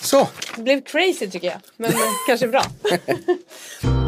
Så. 0.00 0.28
Det 0.56 0.62
blev 0.62 0.80
crazy 0.80 1.30
tycker 1.30 1.46
jag. 1.46 1.60
Men 1.76 1.90
eh, 1.90 1.96
kanske 2.26 2.48
bra. 2.48 2.62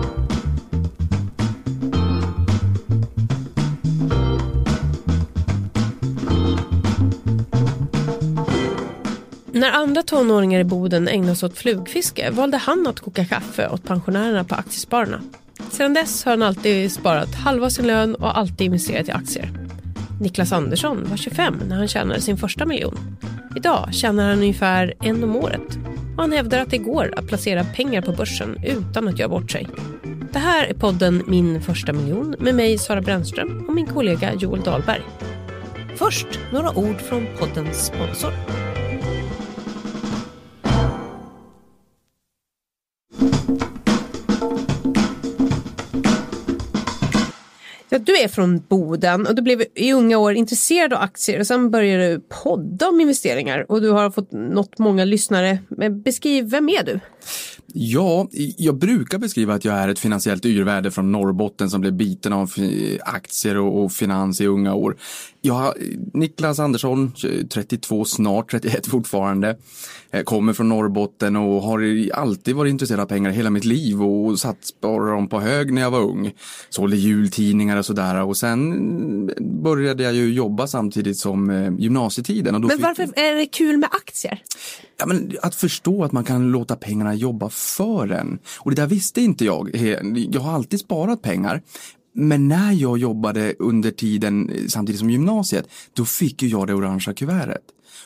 När 9.54 9.72
andra 9.72 10.02
tonåringar 10.02 10.60
i 10.60 10.64
Boden 10.64 11.08
ägnade 11.08 11.36
sig 11.36 11.46
åt 11.46 11.58
flugfiske 11.58 12.30
valde 12.30 12.56
han 12.56 12.86
att 12.86 13.00
koka 13.00 13.24
kaffe 13.24 13.68
åt 13.68 13.84
pensionärerna 13.84 14.44
på 14.44 14.54
Aktiespararna. 14.54 15.22
Sedan 15.70 15.94
dess 15.94 16.24
har 16.24 16.32
han 16.32 16.42
alltid 16.42 16.92
sparat 16.92 17.34
halva 17.34 17.70
sin 17.70 17.86
lön 17.86 18.14
och 18.14 18.38
alltid 18.38 18.60
investerat 18.60 19.08
i 19.08 19.10
aktier. 19.10 19.50
Niklas 20.20 20.52
Andersson 20.52 21.04
var 21.10 21.16
25 21.16 21.60
när 21.68 21.76
han 21.76 21.88
tjänade 21.88 22.20
sin 22.20 22.36
första 22.36 22.66
miljon. 22.66 22.98
Idag 23.56 23.94
tjänar 23.94 24.28
han 24.28 24.38
ungefär 24.38 24.94
en 25.00 25.24
om 25.24 25.36
året 25.36 25.78
och 26.16 26.22
han 26.22 26.32
hävdar 26.32 26.58
att 26.58 26.70
det 26.70 26.78
går 26.78 27.14
att 27.16 27.26
placera 27.26 27.64
pengar 27.64 28.02
på 28.02 28.12
börsen 28.12 28.58
utan 28.64 29.08
att 29.08 29.18
göra 29.18 29.28
bort 29.28 29.50
sig. 29.50 29.68
Det 30.32 30.38
här 30.38 30.66
är 30.66 30.74
podden 30.74 31.22
Min 31.26 31.62
första 31.62 31.92
miljon 31.92 32.34
med 32.38 32.54
mig 32.54 32.78
Sara 32.78 33.00
Brännström 33.00 33.64
och 33.68 33.74
min 33.74 33.86
kollega 33.86 34.34
Joel 34.34 34.60
Dahlberg. 34.60 35.02
Först 35.96 36.26
några 36.52 36.78
ord 36.78 37.00
från 37.00 37.26
poddens 37.38 37.86
sponsor. 37.86 38.32
Ja, 47.92 47.98
du 47.98 48.16
är 48.16 48.28
från 48.28 48.58
Boden 48.68 49.26
och 49.26 49.34
du 49.34 49.42
blev 49.42 49.64
i 49.74 49.92
unga 49.92 50.18
år 50.18 50.32
intresserad 50.32 50.92
av 50.92 51.02
aktier 51.02 51.40
och 51.40 51.46
sen 51.46 51.70
började 51.70 52.08
du 52.08 52.20
podda 52.20 52.88
om 52.88 53.00
investeringar 53.00 53.66
och 53.68 53.80
du 53.80 53.90
har 53.90 54.10
fått 54.10 54.32
nått 54.32 54.78
många 54.78 55.04
lyssnare. 55.04 55.58
Men 55.68 56.02
beskriv, 56.02 56.50
vem 56.50 56.68
är 56.68 56.84
du? 56.84 57.00
Ja, 57.74 58.28
jag 58.56 58.78
brukar 58.78 59.18
beskriva 59.18 59.54
att 59.54 59.64
jag 59.64 59.74
är 59.74 59.88
ett 59.88 59.98
finansiellt 59.98 60.44
yrvärde 60.44 60.90
från 60.90 61.12
Norrbotten 61.12 61.70
som 61.70 61.80
blev 61.80 61.92
biten 61.92 62.32
av 62.32 62.52
aktier 63.00 63.56
och 63.56 63.92
finans 63.92 64.40
i 64.40 64.46
unga 64.46 64.74
år. 64.74 64.96
Jag, 65.40 65.74
Niklas 66.12 66.58
Andersson, 66.58 67.12
32, 67.50 68.04
snart 68.04 68.50
31 68.50 68.86
fortfarande, 68.86 69.56
eh, 70.10 70.22
kommer 70.22 70.52
från 70.52 70.68
Norrbotten 70.68 71.36
och 71.36 71.62
har 71.62 72.08
alltid 72.14 72.56
varit 72.56 72.70
intresserad 72.70 73.00
av 73.00 73.06
pengar 73.06 73.30
hela 73.30 73.50
mitt 73.50 73.64
liv 73.64 74.02
och 74.02 74.38
satt 74.38 74.64
spara 74.64 75.10
dem 75.10 75.28
på 75.28 75.40
hög 75.40 75.72
när 75.72 75.82
jag 75.82 75.90
var 75.90 76.00
ung. 76.00 76.32
Sålde 76.70 76.96
jultidningar 76.96 77.76
och 77.76 77.86
sådär 77.86 78.22
och 78.22 78.36
sen 78.36 79.30
började 79.62 80.02
jag 80.02 80.14
ju 80.14 80.32
jobba 80.32 80.66
samtidigt 80.66 81.18
som 81.18 81.50
eh, 81.50 81.72
gymnasietiden. 81.78 82.54
Och 82.54 82.60
då 82.60 82.68
Men 82.68 82.80
varför 82.80 83.02
är 83.02 83.34
det 83.34 83.46
kul 83.46 83.76
med 83.76 83.88
aktier? 83.92 84.42
Ja, 84.98 85.06
men 85.06 85.36
att 85.42 85.54
förstå 85.54 86.04
att 86.04 86.12
man 86.12 86.24
kan 86.24 86.50
låta 86.50 86.76
pengarna 86.76 87.11
jobba 87.18 87.48
för 87.48 88.08
en. 88.08 88.38
Och 88.58 88.70
det 88.70 88.82
där 88.82 88.86
visste 88.86 89.20
inte 89.20 89.44
jag. 89.44 89.76
Jag 90.32 90.40
har 90.40 90.52
alltid 90.52 90.80
sparat 90.80 91.22
pengar. 91.22 91.62
Men 92.14 92.48
när 92.48 92.72
jag 92.72 92.98
jobbade 92.98 93.54
under 93.58 93.90
tiden 93.90 94.50
samtidigt 94.68 94.98
som 94.98 95.10
gymnasiet, 95.10 95.68
då 95.92 96.04
fick 96.04 96.42
ju 96.42 96.48
jag 96.48 96.66
det 96.66 96.74
orangea 96.74 97.14
kuvertet. 97.14 97.62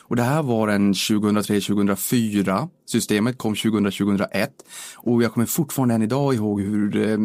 Och 0.07 0.15
det 0.15 0.23
här 0.23 0.43
var 0.43 0.67
en 0.67 0.93
2003-2004. 0.93 2.69
Systemet 2.85 3.37
kom 3.37 3.53
2000-2001. 3.53 4.47
Och 4.95 5.23
jag 5.23 5.33
kommer 5.33 5.45
fortfarande 5.45 5.95
än 5.95 6.01
idag 6.01 6.35
ihåg 6.35 6.61
hur, 6.61 6.97
eh, 6.97 7.17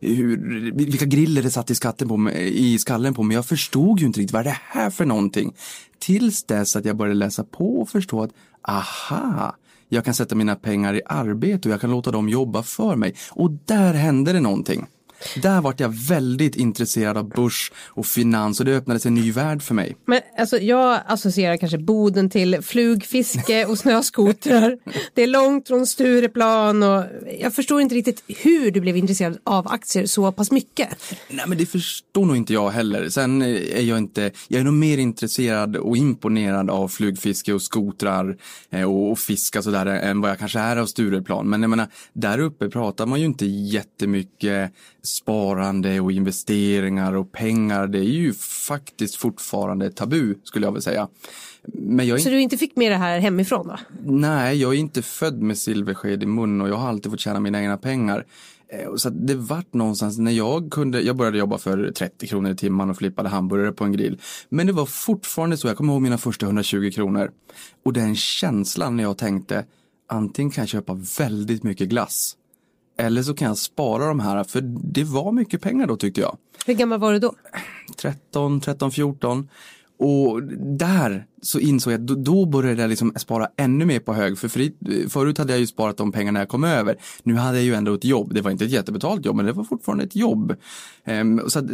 hur, 0.00 0.72
vilka 0.72 1.04
griller 1.04 1.42
det 1.42 1.50
satt 1.50 1.70
i, 1.70 1.74
skatten 1.74 2.08
på, 2.08 2.16
mig, 2.16 2.72
i 2.72 2.78
skallen 2.78 3.14
på 3.14 3.22
mig. 3.22 3.34
Jag 3.34 3.46
förstod 3.46 4.00
ju 4.00 4.06
inte 4.06 4.20
riktigt 4.20 4.32
vad 4.32 4.40
är 4.40 4.44
det 4.44 4.58
här 4.62 4.90
för 4.90 5.04
någonting. 5.04 5.54
Tills 5.98 6.44
dess 6.44 6.76
att 6.76 6.84
jag 6.84 6.96
började 6.96 7.18
läsa 7.18 7.44
på 7.44 7.80
och 7.80 7.88
förstå 7.88 8.22
att 8.22 8.30
aha, 8.62 9.56
jag 9.92 10.04
kan 10.04 10.14
sätta 10.14 10.34
mina 10.34 10.56
pengar 10.56 10.94
i 10.94 11.02
arbete 11.06 11.68
och 11.68 11.72
jag 11.72 11.80
kan 11.80 11.90
låta 11.90 12.10
dem 12.10 12.28
jobba 12.28 12.62
för 12.62 12.96
mig. 12.96 13.14
Och 13.30 13.50
där 13.50 13.94
hände 13.94 14.32
det 14.32 14.40
någonting. 14.40 14.86
Där 15.42 15.60
vart 15.60 15.80
jag 15.80 15.88
väldigt 15.88 16.56
intresserad 16.56 17.16
av 17.16 17.28
börs 17.28 17.72
och 17.86 18.06
finans 18.06 18.60
och 18.60 18.66
det 18.66 18.76
öppnades 18.76 19.06
en 19.06 19.14
ny 19.14 19.32
värld 19.32 19.62
för 19.62 19.74
mig. 19.74 19.96
Men 20.04 20.20
alltså, 20.38 20.58
jag 20.58 21.00
associerar 21.06 21.56
kanske 21.56 21.78
Boden 21.78 22.30
till 22.30 22.62
flugfiske 22.62 23.66
och 23.66 23.78
snöskotrar. 23.78 24.78
Det 25.14 25.22
är 25.22 25.26
långt 25.26 25.68
från 25.68 25.86
Stureplan 25.86 26.82
och 26.82 27.04
jag 27.40 27.54
förstår 27.54 27.80
inte 27.80 27.94
riktigt 27.94 28.22
hur 28.28 28.70
du 28.70 28.80
blev 28.80 28.96
intresserad 28.96 29.38
av 29.44 29.68
aktier 29.68 30.06
så 30.06 30.32
pass 30.32 30.50
mycket. 30.50 30.88
Nej 31.28 31.44
men 31.48 31.58
det 31.58 31.66
förstår 31.66 32.24
nog 32.24 32.36
inte 32.36 32.52
jag 32.52 32.70
heller. 32.70 33.08
Sen 33.08 33.42
är 33.42 33.80
jag 33.80 33.98
inte, 33.98 34.30
jag 34.48 34.60
är 34.60 34.64
nog 34.64 34.74
mer 34.74 34.98
intresserad 34.98 35.76
och 35.76 35.96
imponerad 35.96 36.70
av 36.70 36.88
flugfiske 36.88 37.52
och 37.52 37.62
skotrar 37.62 38.36
eh, 38.70 38.90
och 38.90 39.18
fiska 39.18 39.62
sådär 39.62 39.86
än 39.86 40.20
vad 40.20 40.30
jag 40.30 40.38
kanske 40.38 40.58
är 40.58 40.76
av 40.76 40.86
Stureplan. 40.86 41.48
Men 41.48 41.62
jag 41.62 41.70
menar, 41.70 41.88
där 42.12 42.38
uppe 42.38 42.68
pratar 42.68 43.06
man 43.06 43.20
ju 43.20 43.26
inte 43.26 43.46
jättemycket 43.46 44.72
sparande 45.16 46.00
och 46.00 46.12
investeringar 46.12 47.16
och 47.16 47.32
pengar, 47.32 47.86
det 47.86 47.98
är 47.98 48.02
ju 48.02 48.32
faktiskt 48.68 49.16
fortfarande 49.16 49.90
tabu 49.90 50.34
skulle 50.44 50.66
jag 50.66 50.72
vilja 50.72 50.82
säga. 50.82 51.08
Men 51.64 52.06
jag 52.06 52.20
Så 52.20 52.28
du 52.28 52.40
inte 52.40 52.56
fick 52.56 52.76
med 52.76 52.92
det 52.92 52.96
här 52.96 53.18
hemifrån 53.18 53.66
då? 53.66 53.76
Nej, 54.04 54.56
jag 54.56 54.74
är 54.74 54.78
inte 54.78 55.02
född 55.02 55.42
med 55.42 55.58
silversked 55.58 56.22
i 56.22 56.26
mun 56.26 56.60
och 56.60 56.68
jag 56.68 56.76
har 56.76 56.88
alltid 56.88 57.12
fått 57.12 57.20
tjäna 57.20 57.40
mina 57.40 57.62
egna 57.62 57.76
pengar. 57.76 58.26
Eh, 58.72 58.94
så 58.96 59.10
det 59.10 59.34
vart 59.34 59.74
någonstans 59.74 60.18
när 60.18 60.32
jag 60.32 60.70
kunde, 60.70 61.00
jag 61.00 61.16
började 61.16 61.38
jobba 61.38 61.58
för 61.58 61.92
30 61.92 62.26
kronor 62.26 62.50
i 62.50 62.56
timmen 62.56 62.90
och 62.90 62.96
flippade 62.96 63.28
hamburgare 63.28 63.72
på 63.72 63.84
en 63.84 63.92
grill. 63.92 64.18
Men 64.48 64.66
det 64.66 64.72
var 64.72 64.86
fortfarande 64.86 65.56
så, 65.56 65.68
jag 65.68 65.76
kommer 65.76 65.92
ihåg 65.92 66.02
mina 66.02 66.18
första 66.18 66.46
120 66.46 66.90
kronor. 66.94 67.30
Och 67.84 67.92
den 67.92 68.16
känslan 68.16 68.96
när 68.96 69.04
jag 69.04 69.18
tänkte, 69.18 69.64
antingen 70.08 70.50
kan 70.50 70.62
jag 70.62 70.68
köpa 70.68 70.94
väldigt 71.18 71.62
mycket 71.62 71.88
glass 71.88 72.36
eller 72.98 73.22
så 73.22 73.34
kan 73.34 73.48
jag 73.48 73.58
spara 73.58 74.06
de 74.06 74.20
här, 74.20 74.44
för 74.44 74.60
det 74.82 75.04
var 75.04 75.32
mycket 75.32 75.62
pengar 75.62 75.86
då 75.86 75.96
tyckte 75.96 76.20
jag. 76.20 76.36
Hur 76.66 76.74
gammal 76.74 77.00
var 77.00 77.12
du 77.12 77.18
då? 77.18 77.34
13, 77.96 78.60
13, 78.60 78.90
14. 78.90 79.48
Och 80.02 80.42
där 80.78 81.26
så 81.42 81.58
insåg 81.58 81.92
jag, 81.92 82.00
då, 82.00 82.14
då 82.14 82.46
började 82.46 82.82
jag 82.82 82.88
liksom 82.88 83.12
spara 83.16 83.48
ännu 83.56 83.84
mer 83.84 84.00
på 84.00 84.14
hög. 84.14 84.38
För 84.38 84.48
fri, 84.48 84.74
förut 85.08 85.38
hade 85.38 85.52
jag 85.52 85.60
ju 85.60 85.66
sparat 85.66 85.96
de 85.96 86.12
pengarna 86.12 86.38
jag 86.38 86.48
kom 86.48 86.64
över. 86.64 86.96
Nu 87.22 87.34
hade 87.34 87.56
jag 87.56 87.64
ju 87.64 87.74
ändå 87.74 87.94
ett 87.94 88.04
jobb. 88.04 88.34
Det 88.34 88.40
var 88.40 88.50
inte 88.50 88.64
ett 88.64 88.70
jättebetalt 88.70 89.26
jobb, 89.26 89.36
men 89.36 89.46
det 89.46 89.52
var 89.52 89.64
fortfarande 89.64 90.04
ett 90.04 90.16
jobb. 90.16 90.54
Um, 91.06 91.42
så 91.46 91.58
att, 91.58 91.64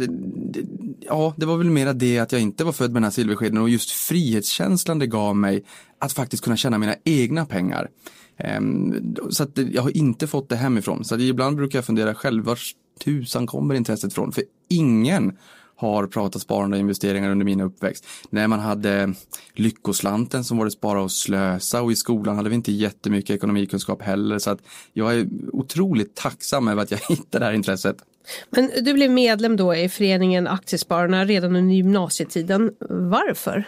ja, 0.99 1.33
det 1.37 1.45
var 1.45 1.57
väl 1.57 1.69
mera 1.69 1.93
det 1.93 2.19
att 2.19 2.31
jag 2.31 2.41
inte 2.41 2.63
var 2.63 2.71
född 2.71 2.91
med 2.91 2.95
den 2.95 3.03
här 3.03 3.11
silverskeden 3.11 3.57
och 3.57 3.69
just 3.69 3.91
frihetskänslan 3.91 4.99
det 4.99 5.07
gav 5.07 5.35
mig 5.35 5.63
att 5.99 6.13
faktiskt 6.13 6.43
kunna 6.43 6.57
tjäna 6.57 6.77
mina 6.77 6.95
egna 7.03 7.45
pengar. 7.45 7.89
Ehm, 8.37 9.15
så 9.29 9.43
att 9.43 9.57
jag 9.71 9.81
har 9.81 9.97
inte 9.97 10.27
fått 10.27 10.49
det 10.49 10.55
hemifrån. 10.55 11.05
Så 11.05 11.19
ibland 11.19 11.57
brukar 11.57 11.77
jag 11.77 11.85
fundera 11.85 12.15
själv, 12.15 12.43
var 12.43 12.59
tusan 13.03 13.47
kommer 13.47 13.75
intresset 13.75 14.11
ifrån? 14.11 14.31
För 14.31 14.43
ingen 14.69 15.37
har 15.75 16.07
pratat 16.07 16.41
sparande 16.41 16.77
och 16.77 16.81
investeringar 16.81 17.29
under 17.29 17.45
min 17.45 17.61
uppväxt. 17.61 18.07
När 18.29 18.47
man 18.47 18.59
hade 18.59 19.13
Lyckoslanten 19.53 20.43
som 20.43 20.57
var 20.57 20.65
det 20.65 20.71
spara 20.71 21.01
och 21.01 21.11
slösa 21.11 21.81
och 21.81 21.91
i 21.91 21.95
skolan 21.95 22.35
hade 22.35 22.49
vi 22.49 22.55
inte 22.55 22.71
jättemycket 22.71 23.35
ekonomikunskap 23.35 24.01
heller. 24.01 24.39
Så 24.39 24.49
att 24.49 24.59
jag 24.93 25.15
är 25.15 25.27
otroligt 25.51 26.15
tacksam 26.15 26.67
över 26.67 26.83
att 26.83 26.91
jag 26.91 26.99
hittade 27.09 27.39
det 27.39 27.45
här 27.45 27.53
intresset. 27.53 27.97
Men 28.49 28.71
du 28.81 28.93
blev 28.93 29.11
medlem 29.11 29.55
då 29.57 29.75
i 29.75 29.89
föreningen 29.89 30.47
Aktiespararna 30.47 31.25
redan 31.25 31.55
under 31.55 31.75
gymnasietiden. 31.75 32.71
Varför? 32.89 33.65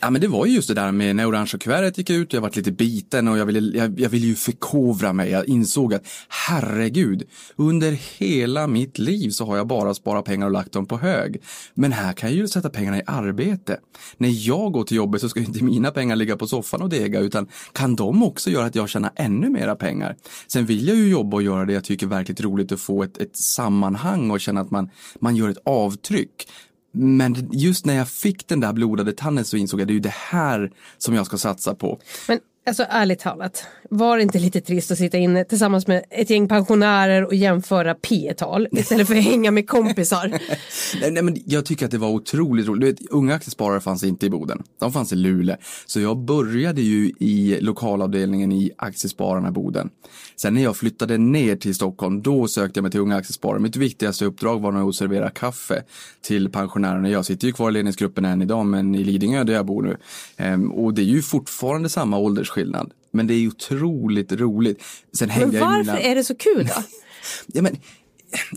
Ja 0.00 0.10
men 0.10 0.20
det 0.20 0.28
var 0.28 0.46
ju 0.46 0.52
just 0.52 0.68
det 0.68 0.74
där 0.74 0.92
med 0.92 1.16
när 1.16 1.26
orangea 1.26 1.58
kuvertet 1.58 1.98
gick 1.98 2.10
ut, 2.10 2.32
jag 2.32 2.40
varit 2.40 2.56
lite 2.56 2.72
biten 2.72 3.28
och 3.28 3.38
jag 3.38 3.46
ville, 3.46 3.78
jag, 3.78 4.00
jag 4.00 4.08
ville 4.08 4.26
ju 4.26 4.34
förkovra 4.34 5.12
mig. 5.12 5.30
Jag 5.30 5.48
insåg 5.48 5.94
att 5.94 6.06
herregud, 6.28 7.22
under 7.56 7.92
hela 8.18 8.66
mitt 8.66 8.98
liv 8.98 9.30
så 9.30 9.46
har 9.46 9.56
jag 9.56 9.66
bara 9.66 9.94
sparat 9.94 10.24
pengar 10.24 10.46
och 10.46 10.52
lagt 10.52 10.72
dem 10.72 10.86
på 10.86 10.98
hög. 10.98 11.42
Men 11.74 11.92
här 11.92 12.12
kan 12.12 12.28
jag 12.28 12.36
ju 12.36 12.48
sätta 12.48 12.70
pengarna 12.70 12.98
i 12.98 13.02
arbete. 13.06 13.78
När 14.16 14.48
jag 14.48 14.72
går 14.72 14.84
till 14.84 14.96
jobbet 14.96 15.20
så 15.20 15.28
ska 15.28 15.40
inte 15.40 15.64
mina 15.64 15.90
pengar 15.90 16.16
ligga 16.16 16.36
på 16.36 16.46
soffan 16.46 16.82
och 16.82 16.88
dega 16.88 17.20
utan 17.20 17.48
kan 17.72 17.96
de 17.96 18.22
också 18.22 18.50
göra 18.50 18.66
att 18.66 18.74
jag 18.74 18.88
tjänar 18.88 19.10
ännu 19.16 19.50
mera 19.50 19.74
pengar. 19.74 20.16
Sen 20.46 20.66
vill 20.66 20.88
jag 20.88 20.96
ju 20.96 21.08
jobba 21.08 21.36
och 21.36 21.42
göra 21.42 21.64
det 21.64 21.72
jag 21.72 21.84
tycker 21.84 22.06
är 22.06 22.10
verkligt 22.10 22.40
roligt 22.40 22.72
att 22.72 22.80
få 22.80 23.02
ett, 23.02 23.18
ett 23.18 23.36
sammanhang 23.36 24.30
och 24.30 24.40
känna 24.40 24.60
att 24.60 24.70
man, 24.70 24.90
man 25.20 25.36
gör 25.36 25.48
ett 25.48 25.62
avtryck. 25.64 26.48
Men 26.92 27.48
just 27.52 27.86
när 27.86 27.94
jag 27.94 28.08
fick 28.08 28.48
den 28.48 28.60
där 28.60 28.72
blodade 28.72 29.12
tanden 29.12 29.44
så 29.44 29.56
insåg 29.56 29.80
jag 29.80 29.84
att 29.84 29.88
det 29.88 29.92
är 29.92 29.94
ju 29.94 30.00
det 30.00 30.14
här 30.14 30.72
som 30.98 31.14
jag 31.14 31.26
ska 31.26 31.38
satsa 31.38 31.74
på. 31.74 32.00
Men 32.28 32.38
Alltså 32.66 32.86
ärligt 32.88 33.18
talat, 33.18 33.66
var 33.90 34.16
det 34.16 34.22
inte 34.22 34.38
lite 34.38 34.60
trist 34.60 34.90
att 34.90 34.98
sitta 34.98 35.18
inne 35.18 35.44
tillsammans 35.44 35.86
med 35.86 36.04
ett 36.10 36.30
gäng 36.30 36.48
pensionärer 36.48 37.24
och 37.24 37.34
jämföra 37.34 37.94
P-tal 37.94 38.68
istället 38.72 39.06
för 39.06 39.14
att 39.14 39.24
hänga 39.24 39.50
med 39.50 39.68
kompisar? 39.68 40.28
nej, 41.00 41.10
nej, 41.10 41.22
men 41.22 41.36
jag 41.46 41.66
tycker 41.66 41.84
att 41.84 41.90
det 41.90 41.98
var 41.98 42.08
otroligt 42.08 42.66
roligt. 42.66 42.80
Du 42.80 42.86
vet, 42.86 43.10
unga 43.10 43.34
aktiesparare 43.34 43.80
fanns 43.80 44.04
inte 44.04 44.26
i 44.26 44.30
Boden, 44.30 44.62
de 44.80 44.92
fanns 44.92 45.12
i 45.12 45.16
Luleå. 45.16 45.56
Så 45.86 46.00
jag 46.00 46.18
började 46.18 46.82
ju 46.82 47.12
i 47.18 47.58
lokalavdelningen 47.60 48.52
i 48.52 48.70
Aktiespararna 48.78 49.50
Boden. 49.50 49.90
Sen 50.36 50.54
när 50.54 50.62
jag 50.62 50.76
flyttade 50.76 51.18
ner 51.18 51.56
till 51.56 51.74
Stockholm, 51.74 52.22
då 52.22 52.48
sökte 52.48 52.78
jag 52.78 52.82
mig 52.82 52.90
till 52.90 53.00
Unga 53.00 53.16
Aktiesparare. 53.16 53.58
Mitt 53.58 53.76
viktigaste 53.76 54.24
uppdrag 54.24 54.60
var 54.60 54.88
att 54.88 54.94
servera 54.94 55.30
kaffe 55.30 55.82
till 56.20 56.50
pensionärerna. 56.50 57.08
Jag 57.08 57.24
sitter 57.24 57.46
ju 57.46 57.52
kvar 57.52 57.70
i 57.70 57.72
ledningsgruppen 57.72 58.24
än 58.24 58.42
idag, 58.42 58.66
men 58.66 58.94
i 58.94 59.04
Lidingö 59.04 59.44
där 59.44 59.54
jag 59.54 59.66
bor 59.66 59.82
nu. 59.82 59.96
Ehm, 60.36 60.72
och 60.72 60.94
det 60.94 61.02
är 61.02 61.06
ju 61.06 61.22
fortfarande 61.22 61.88
samma 61.88 62.18
ålders 62.18 62.51
åldersskillnad. 62.52 62.92
Men 63.10 63.26
det 63.26 63.34
är 63.34 63.48
otroligt 63.48 64.32
roligt. 64.32 64.82
Sen 65.12 65.28
men 65.28 65.60
varför 65.60 65.78
mina... 65.78 66.00
är 66.00 66.14
det 66.14 66.24
så 66.24 66.34
kul 66.34 66.66
då? 66.66 66.82
ja, 67.46 67.62
men, 67.62 67.76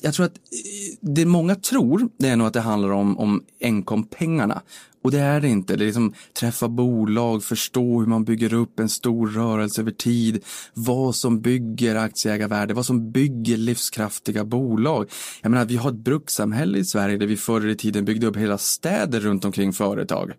jag 0.02 0.14
tror 0.14 0.26
att 0.26 0.36
det 1.02 1.26
många 1.26 1.56
tror, 1.56 2.10
det 2.18 2.28
är 2.28 2.36
nog 2.36 2.48
att 2.48 2.54
det 2.54 2.62
handlar 2.62 2.90
om, 2.90 3.18
om 3.18 3.44
enkom 3.60 4.04
pengarna. 4.04 4.62
Och 5.06 5.12
det 5.12 5.20
är 5.20 5.42
det 5.42 5.48
inte. 5.48 5.76
Det 5.76 5.84
är 5.84 5.86
liksom 5.86 6.14
träffa 6.40 6.68
bolag, 6.68 7.44
förstå 7.44 8.00
hur 8.00 8.08
man 8.08 8.24
bygger 8.24 8.54
upp 8.54 8.80
en 8.80 8.90
stor 8.90 9.28
rörelse 9.28 9.82
över 9.82 9.92
tid, 9.92 10.44
vad 10.74 11.16
som 11.16 11.42
bygger 11.42 11.96
aktieägarvärde, 11.96 12.74
vad 12.74 12.86
som 12.86 13.12
bygger 13.12 13.58
livskraftiga 13.58 14.46
bolag. 14.46 15.10
Jag 15.42 15.52
menar, 15.52 15.66
vi 15.66 15.76
har 15.76 15.90
ett 15.90 15.96
brukssamhälle 15.96 16.78
i 16.78 16.86
Sverige 16.86 17.18
där 17.18 17.28
vi 17.28 17.38
förr 17.38 17.68
i 17.68 17.76
tiden 17.76 18.06
byggde 18.06 18.28
upp 18.28 18.38
hela 18.38 18.58
städer 18.58 19.20
runt 19.20 19.46
omkring 19.46 19.74
företag. 19.74 20.32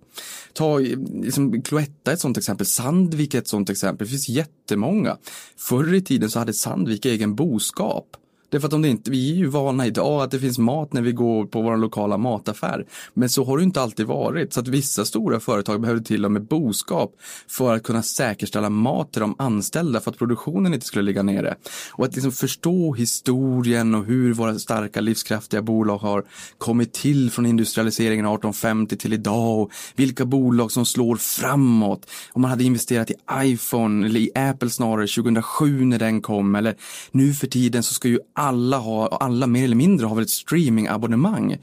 Ta 0.53 0.79
liksom, 0.79 1.63
Cloetta 1.63 2.13
ett 2.13 2.21
sånt 2.21 2.39
exempel, 2.39 2.67
Sandvik 2.67 3.35
ett 3.35 3.49
sånt 3.49 3.71
exempel, 3.71 4.07
det 4.07 4.11
finns 4.11 4.29
jättemånga. 4.29 5.17
Förr 5.57 5.95
i 5.95 6.03
tiden 6.03 6.31
så 6.31 6.39
hade 6.39 6.53
Sandvik 6.53 7.05
egen 7.05 7.35
boskap. 7.35 8.17
Därför 8.49 8.67
att 8.67 8.73
om 8.73 8.83
det 8.83 8.89
inte, 8.89 9.11
vi 9.11 9.33
är 9.33 9.37
ju 9.37 9.47
vana 9.47 9.87
idag 9.87 10.23
att 10.23 10.31
det 10.31 10.39
finns 10.39 10.59
mat 10.59 10.93
när 10.93 11.03
vi 11.03 11.13
går 11.13 11.47
på 11.47 11.63
vår 11.63 11.77
lokala 11.77 12.17
mataffär. 12.17 12.87
Men 13.15 13.29
så 13.29 13.45
har 13.45 13.59
det 13.59 13.65
inte 13.65 13.81
alltid 13.81 14.07
varit. 14.07 14.53
Så 14.53 14.61
att 14.61 14.69
vissa 14.69 15.05
stora 15.05 15.41
företag 15.41 15.81
behövde 15.81 16.05
till 16.05 16.25
och 16.25 16.33
med 16.33 16.43
boskap 16.43 17.13
för 17.49 17.75
att 17.75 17.83
kunna 17.83 18.03
säkerställa 18.03 18.71
mat 18.71 19.13
till 19.13 19.21
de 19.21 19.35
anställda 19.39 20.01
för 20.01 20.11
att 20.11 20.19
produktionen 20.19 20.75
inte 20.75 20.87
skulle 20.87 21.03
ligga 21.03 21.23
nere. 21.23 21.55
Och 21.93 22.05
att 22.05 22.15
liksom 22.15 22.33
förstå 22.33 22.95
historien 22.95 23.95
och 23.95 24.05
hur 24.05 24.33
våra 24.33 24.59
starka 24.59 25.01
livskraftiga 25.01 25.63
bolag 25.63 25.99
har 25.99 26.25
kommit 26.59 26.93
till 26.93 27.31
från 27.31 27.47
industrialiseringen 27.47 28.27
1850 28.27 28.97
till 28.97 29.13
idag 29.13 29.61
och 29.61 29.71
vilka 29.97 30.25
bolag 30.25 30.73
som 30.73 30.87
slår 30.87 31.17
framåt. 31.17 32.07
Om 32.33 32.43
man 32.43 32.51
hade 32.51 32.65
investerat 32.65 33.11
i 33.11 33.15
iPhone 33.33 34.07
eller 34.07 34.21
i 34.21 34.31
Apple 34.35 34.71
snarare 34.71 35.07
2007 35.07 35.85
när 35.85 35.99
den 35.99 36.23
kom 36.23 36.55
eller 36.55 36.75
nu 37.11 37.33
för 37.33 37.47
tiden 37.47 37.83
så 37.83 37.95
ska 37.95 38.09
ju 38.09 38.19
alla 38.37 38.79
har, 38.79 39.09
alla 39.09 39.47
mer 39.47 39.65
eller 39.65 39.77
mindre 39.77 40.07
har 40.07 40.15
väl 40.15 40.25
ett 40.25 40.31
streamingabonnemang. 40.31 41.57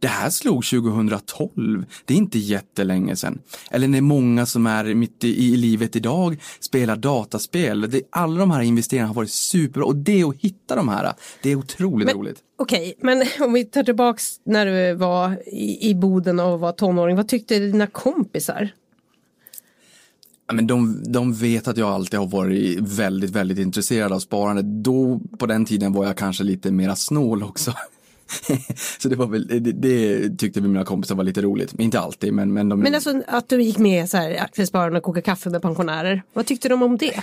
Det 0.00 0.08
här 0.08 0.30
slog 0.30 0.64
2012. 0.64 1.84
Det 2.04 2.14
är 2.14 2.18
inte 2.18 2.38
jättelänge 2.38 3.16
sedan. 3.16 3.38
Eller 3.70 3.88
när 3.88 4.00
många 4.00 4.46
som 4.46 4.66
är 4.66 4.94
mitt 4.94 5.24
i, 5.24 5.44
i 5.44 5.56
livet 5.56 5.96
idag 5.96 6.42
spelar 6.60 6.96
dataspel. 6.96 7.90
Det, 7.90 8.02
alla 8.10 8.40
de 8.40 8.50
här 8.50 8.62
investeringarna 8.62 9.08
har 9.08 9.14
varit 9.14 9.30
superbra 9.30 9.84
och 9.84 9.96
det 9.96 10.22
att 10.22 10.36
hitta 10.36 10.76
de 10.76 10.88
här, 10.88 11.12
det 11.42 11.50
är 11.50 11.56
otroligt 11.56 12.06
men, 12.06 12.16
roligt. 12.16 12.38
Okej, 12.58 12.94
okay, 12.98 13.16
men 13.16 13.46
om 13.46 13.52
vi 13.52 13.64
tar 13.64 13.82
tillbaks 13.82 14.40
när 14.44 14.66
du 14.66 14.94
var 14.94 15.42
i, 15.46 15.90
i 15.90 15.94
Boden 15.94 16.40
och 16.40 16.60
var 16.60 16.72
tonåring, 16.72 17.16
vad 17.16 17.28
tyckte 17.28 17.58
dina 17.58 17.86
kompisar? 17.86 18.70
Men 20.52 20.66
de, 20.66 21.02
de 21.12 21.32
vet 21.34 21.68
att 21.68 21.76
jag 21.76 21.88
alltid 21.88 22.20
har 22.20 22.26
varit 22.26 22.78
väldigt, 22.80 23.30
väldigt 23.30 23.58
intresserad 23.58 24.12
av 24.12 24.18
sparande. 24.18 24.62
Då, 24.62 25.20
på 25.38 25.46
den 25.46 25.64
tiden 25.64 25.92
var 25.92 26.06
jag 26.06 26.16
kanske 26.16 26.44
lite 26.44 26.70
mera 26.70 26.96
snål 26.96 27.42
också. 27.42 27.74
så 28.98 29.08
det 29.08 29.16
var 29.16 29.26
väl, 29.26 29.46
det, 29.46 29.72
det, 29.72 30.38
tyckte 30.38 30.60
mina 30.60 30.84
kompisar 30.84 31.14
var 31.14 31.24
lite 31.24 31.42
roligt. 31.42 31.74
Inte 31.78 32.00
alltid, 32.00 32.32
men. 32.32 32.52
Men, 32.52 32.68
de... 32.68 32.80
men 32.80 32.94
alltså 32.94 33.22
att 33.26 33.48
du 33.48 33.62
gick 33.62 33.78
med 33.78 34.10
så 34.10 34.16
här 34.16 34.42
aktiesparande 34.42 34.98
och 34.98 35.04
koka 35.04 35.22
kaffe 35.22 35.50
med 35.50 35.62
pensionärer. 35.62 36.22
Vad 36.32 36.46
tyckte 36.46 36.68
de 36.68 36.82
om 36.82 36.96
det? 36.96 37.22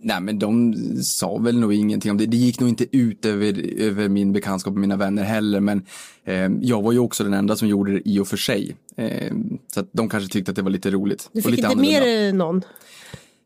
Nej, 0.00 0.20
men 0.20 0.38
de 0.38 0.74
sa 1.02 1.38
väl 1.38 1.58
nog 1.58 1.74
ingenting 1.74 2.10
om 2.10 2.18
det. 2.18 2.26
Det 2.26 2.36
gick 2.36 2.60
nog 2.60 2.68
inte 2.68 2.96
ut 2.96 3.24
över, 3.24 3.80
över 3.80 4.08
min 4.08 4.32
bekantskap 4.32 4.72
och 4.72 4.80
mina 4.80 4.96
vänner 4.96 5.22
heller, 5.22 5.60
men 5.60 5.86
eh, 6.24 6.50
jag 6.60 6.82
var 6.82 6.92
ju 6.92 6.98
också 6.98 7.24
den 7.24 7.34
enda 7.34 7.56
som 7.56 7.68
gjorde 7.68 7.92
det 7.92 8.08
i 8.08 8.18
och 8.18 8.28
för 8.28 8.36
sig. 8.36 8.76
Eh, 8.98 9.32
så 9.74 9.80
att 9.80 9.88
de 9.92 10.08
kanske 10.08 10.32
tyckte 10.32 10.50
att 10.50 10.56
det 10.56 10.62
var 10.62 10.70
lite 10.70 10.90
roligt. 10.90 11.30
Du 11.32 11.42
fick 11.42 11.58
inte 11.58 11.76
med 11.76 12.34
någon? 12.34 12.62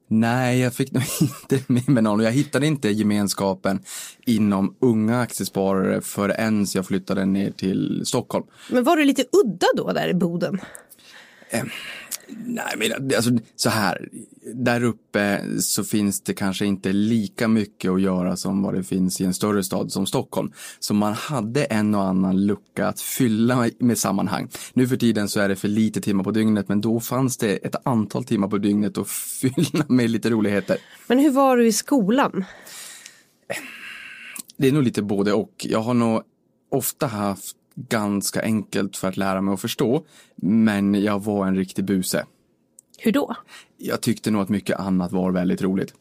Nej, 0.08 0.60
jag 0.60 0.74
fick 0.74 0.92
nog 0.92 1.02
inte 1.20 1.72
med 1.72 1.88
mig 1.88 2.02
någon 2.02 2.20
jag 2.20 2.32
hittade 2.32 2.66
inte 2.66 2.88
gemenskapen 2.90 3.82
inom 4.26 4.76
unga 4.80 5.20
aktiesparare 5.20 6.00
förrän 6.00 6.66
jag 6.74 6.86
flyttade 6.86 7.24
ner 7.24 7.50
till 7.50 8.02
Stockholm. 8.06 8.46
Men 8.70 8.84
var 8.84 8.96
du 8.96 9.04
lite 9.04 9.24
udda 9.44 9.66
då 9.76 9.92
där 9.92 10.08
i 10.08 10.14
Boden? 10.14 10.60
Nej, 12.28 12.74
men 12.78 13.16
alltså, 13.16 13.30
så 13.56 13.68
här, 13.68 14.08
där 14.54 14.82
uppe 14.82 15.44
så 15.60 15.84
finns 15.84 16.20
det 16.20 16.34
kanske 16.34 16.66
inte 16.66 16.92
lika 16.92 17.48
mycket 17.48 17.90
att 17.90 18.00
göra 18.00 18.36
som 18.36 18.62
vad 18.62 18.74
det 18.74 18.82
finns 18.82 19.20
i 19.20 19.24
en 19.24 19.34
större 19.34 19.64
stad 19.64 19.92
som 19.92 20.06
Stockholm. 20.06 20.52
Så 20.80 20.94
man 20.94 21.12
hade 21.12 21.64
en 21.64 21.94
och 21.94 22.02
annan 22.02 22.46
lucka 22.46 22.86
att 22.86 23.00
fylla 23.00 23.70
med 23.78 23.98
sammanhang. 23.98 24.48
Nu 24.72 24.88
för 24.88 24.96
tiden 24.96 25.28
så 25.28 25.40
är 25.40 25.48
det 25.48 25.56
för 25.56 25.68
lite 25.68 26.00
timmar 26.00 26.24
på 26.24 26.30
dygnet, 26.30 26.68
men 26.68 26.80
då 26.80 27.00
fanns 27.00 27.36
det 27.36 27.56
ett 27.56 27.76
antal 27.84 28.24
timmar 28.24 28.48
på 28.48 28.58
dygnet 28.58 28.98
att 28.98 29.08
fylla 29.40 29.84
med 29.88 30.10
lite 30.10 30.30
roligheter. 30.30 30.76
Men 31.06 31.18
hur 31.18 31.30
var 31.30 31.56
du 31.56 31.66
i 31.66 31.72
skolan? 31.72 32.44
Det 34.56 34.68
är 34.68 34.72
nog 34.72 34.82
lite 34.82 35.02
både 35.02 35.32
och. 35.32 35.66
Jag 35.68 35.80
har 35.80 35.94
nog 35.94 36.22
ofta 36.70 37.06
haft 37.06 37.56
ganska 37.74 38.42
enkelt 38.42 38.96
för 38.96 39.08
att 39.08 39.16
lära 39.16 39.40
mig 39.40 39.54
att 39.54 39.60
förstå. 39.60 40.02
Men 40.36 41.02
jag 41.02 41.24
var 41.24 41.46
en 41.46 41.56
riktig 41.56 41.84
buse. 41.84 42.24
Hur 42.98 43.12
då? 43.12 43.36
Jag 43.78 44.00
tyckte 44.00 44.30
nog 44.30 44.42
att 44.42 44.48
mycket 44.48 44.78
annat 44.78 45.12
var 45.12 45.30
väldigt 45.30 45.62
roligt. 45.62 45.94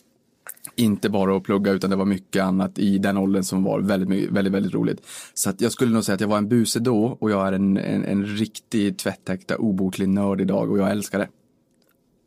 Inte 0.76 1.10
bara 1.10 1.38
att 1.38 1.44
plugga 1.44 1.72
utan 1.72 1.90
det 1.90 1.96
var 1.96 2.06
mycket 2.06 2.44
annat 2.44 2.80
i 2.80 2.98
den 2.98 3.18
åldern 3.18 3.44
som 3.44 3.64
var 3.64 3.80
väldigt, 3.80 4.30
väldigt, 4.30 4.54
väldigt 4.54 4.74
roligt. 4.74 5.08
Så 5.34 5.50
att 5.50 5.62
jag 5.62 5.72
skulle 5.72 5.94
nog 5.94 6.04
säga 6.04 6.14
att 6.14 6.22
jag 6.22 6.28
var 6.28 6.38
en 6.38 6.48
buse 6.48 6.80
då 6.80 7.18
och 7.20 7.32
jag 7.32 7.48
är 7.48 7.52
en, 7.52 7.78
en, 7.78 8.06
en 8.06 8.26
riktig 8.26 8.98
tvättäkta 8.98 9.58
obotlig 9.58 10.10
nörd 10.10 10.42
idag 10.42 10.72
och 10.72 10.80
jag 10.80 10.92
älskar 10.92 11.20
det. 11.20 11.28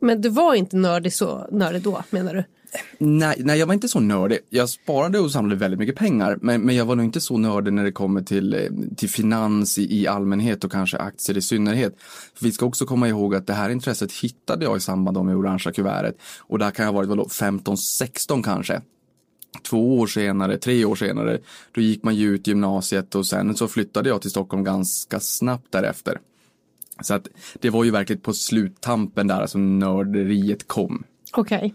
Men 0.01 0.21
du 0.21 0.29
var 0.29 0.55
inte 0.55 0.77
nördig 0.77 1.13
så 1.13 1.47
nördig 1.51 1.81
då 1.81 2.03
menar 2.09 2.33
du? 2.33 2.43
Nej, 2.97 3.35
nej, 3.39 3.59
jag 3.59 3.67
var 3.67 3.73
inte 3.73 3.87
så 3.87 3.99
nördig. 3.99 4.39
Jag 4.49 4.69
sparade 4.69 5.19
och 5.19 5.31
samlade 5.31 5.59
väldigt 5.59 5.79
mycket 5.79 5.95
pengar, 5.95 6.37
men, 6.41 6.61
men 6.61 6.75
jag 6.75 6.85
var 6.85 6.95
nog 6.95 7.05
inte 7.05 7.21
så 7.21 7.37
nördig 7.37 7.73
när 7.73 7.83
det 7.83 7.91
kommer 7.91 8.21
till, 8.21 8.53
eh, 8.53 8.59
till 8.97 9.09
finans 9.09 9.77
i, 9.77 10.01
i 10.01 10.07
allmänhet 10.07 10.63
och 10.63 10.71
kanske 10.71 10.97
aktier 10.97 11.37
i 11.37 11.41
synnerhet. 11.41 11.95
För 12.35 12.45
vi 12.45 12.51
ska 12.51 12.65
också 12.65 12.85
komma 12.85 13.07
ihåg 13.07 13.35
att 13.35 13.47
det 13.47 13.53
här 13.53 13.69
intresset 13.69 14.11
hittade 14.11 14.65
jag 14.65 14.77
i 14.77 14.79
samband 14.79 15.25
med 15.25 15.35
orangea 15.35 15.73
kuvertet 15.73 16.17
och 16.39 16.59
där 16.59 16.71
kan 16.71 16.85
jag 16.85 16.93
ha 16.93 17.05
varit 17.05 17.31
15-16 17.31 18.43
kanske 18.43 18.81
två 19.63 19.99
år 19.99 20.07
senare, 20.07 20.57
tre 20.57 20.85
år 20.85 20.95
senare, 20.95 21.39
då 21.71 21.81
gick 21.81 22.03
man 22.03 22.15
ju 22.15 22.29
ut 22.29 22.47
gymnasiet 22.47 23.15
och 23.15 23.25
sen 23.27 23.55
så 23.55 23.67
flyttade 23.67 24.09
jag 24.09 24.21
till 24.21 24.31
Stockholm 24.31 24.63
ganska 24.63 25.19
snabbt 25.19 25.71
därefter. 25.71 26.19
Så 27.01 27.13
att 27.13 27.27
det 27.59 27.69
var 27.69 27.83
ju 27.83 27.91
verkligen 27.91 28.21
på 28.21 28.33
sluttampen 28.33 29.27
där 29.27 29.47
som 29.47 29.79
nörderiet 29.79 30.67
kom. 30.67 31.03
Okej. 31.31 31.57
Okay. 31.57 31.71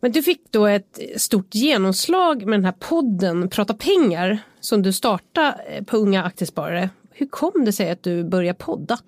Men 0.00 0.12
du 0.12 0.22
fick 0.22 0.40
då 0.50 0.66
ett 0.66 0.98
stort 1.16 1.54
genomslag 1.54 2.46
med 2.46 2.58
den 2.58 2.64
här 2.64 2.74
podden 2.78 3.48
Prata 3.48 3.74
pengar 3.74 4.38
som 4.60 4.82
du 4.82 4.92
startade 4.92 5.64
eh, 5.68 5.84
på 5.84 5.96
Unga 5.96 6.24
Aktiesparare. 6.24 6.90
Hur 7.10 7.26
kom 7.26 7.64
det 7.64 7.72
sig 7.72 7.90
att 7.90 8.02
du 8.02 8.24
började 8.24 8.58
podda? 8.58 8.98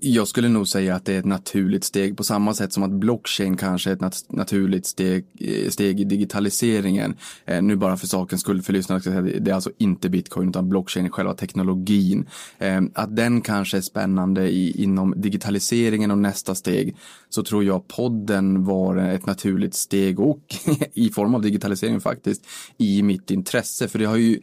Jag 0.00 0.28
skulle 0.28 0.48
nog 0.48 0.68
säga 0.68 0.94
att 0.94 1.04
det 1.04 1.14
är 1.14 1.18
ett 1.18 1.24
naturligt 1.24 1.84
steg 1.84 2.16
på 2.16 2.24
samma 2.24 2.54
sätt 2.54 2.72
som 2.72 2.82
att 2.82 2.90
blockchain 2.90 3.56
kanske 3.56 3.90
är 3.90 3.94
ett 3.94 4.00
nat 4.00 4.24
naturligt 4.28 4.86
steg, 4.86 5.24
eh, 5.40 5.70
steg 5.70 6.00
i 6.00 6.04
digitaliseringen. 6.04 7.16
Eh, 7.44 7.62
nu 7.62 7.76
bara 7.76 7.96
för 7.96 8.06
sakens 8.06 8.40
skull 8.40 8.62
för 8.62 8.72
lyssnarna, 8.72 9.20
det 9.20 9.50
är 9.50 9.54
alltså 9.54 9.70
inte 9.78 10.08
bitcoin 10.08 10.48
utan 10.48 10.68
blockchain, 10.68 11.10
själva 11.10 11.34
teknologin. 11.34 12.28
Eh, 12.58 12.80
att 12.94 13.16
den 13.16 13.40
kanske 13.40 13.76
är 13.76 13.80
spännande 13.80 14.50
i, 14.50 14.82
inom 14.82 15.14
digitaliseringen 15.16 16.10
och 16.10 16.18
nästa 16.18 16.54
steg 16.54 16.96
så 17.28 17.42
tror 17.42 17.64
jag 17.64 17.88
podden 17.88 18.64
var 18.64 18.96
ett 18.96 19.26
naturligt 19.26 19.74
steg 19.74 20.20
och 20.20 20.42
i 20.94 21.08
form 21.08 21.34
av 21.34 21.42
digitalisering 21.42 22.00
faktiskt 22.00 22.46
i 22.78 23.02
mitt 23.02 23.30
intresse. 23.30 23.88
För 23.88 23.98
det 23.98 24.04
har 24.04 24.16
ju, 24.16 24.40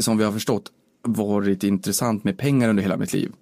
som 0.00 0.18
vi 0.18 0.24
har 0.24 0.32
förstått, 0.32 0.70
varit 1.04 1.64
intressant 1.64 2.24
med 2.24 2.38
pengar 2.38 2.68
under 2.68 2.82
hela 2.82 2.96
mitt 2.96 3.12
liv 3.12 3.32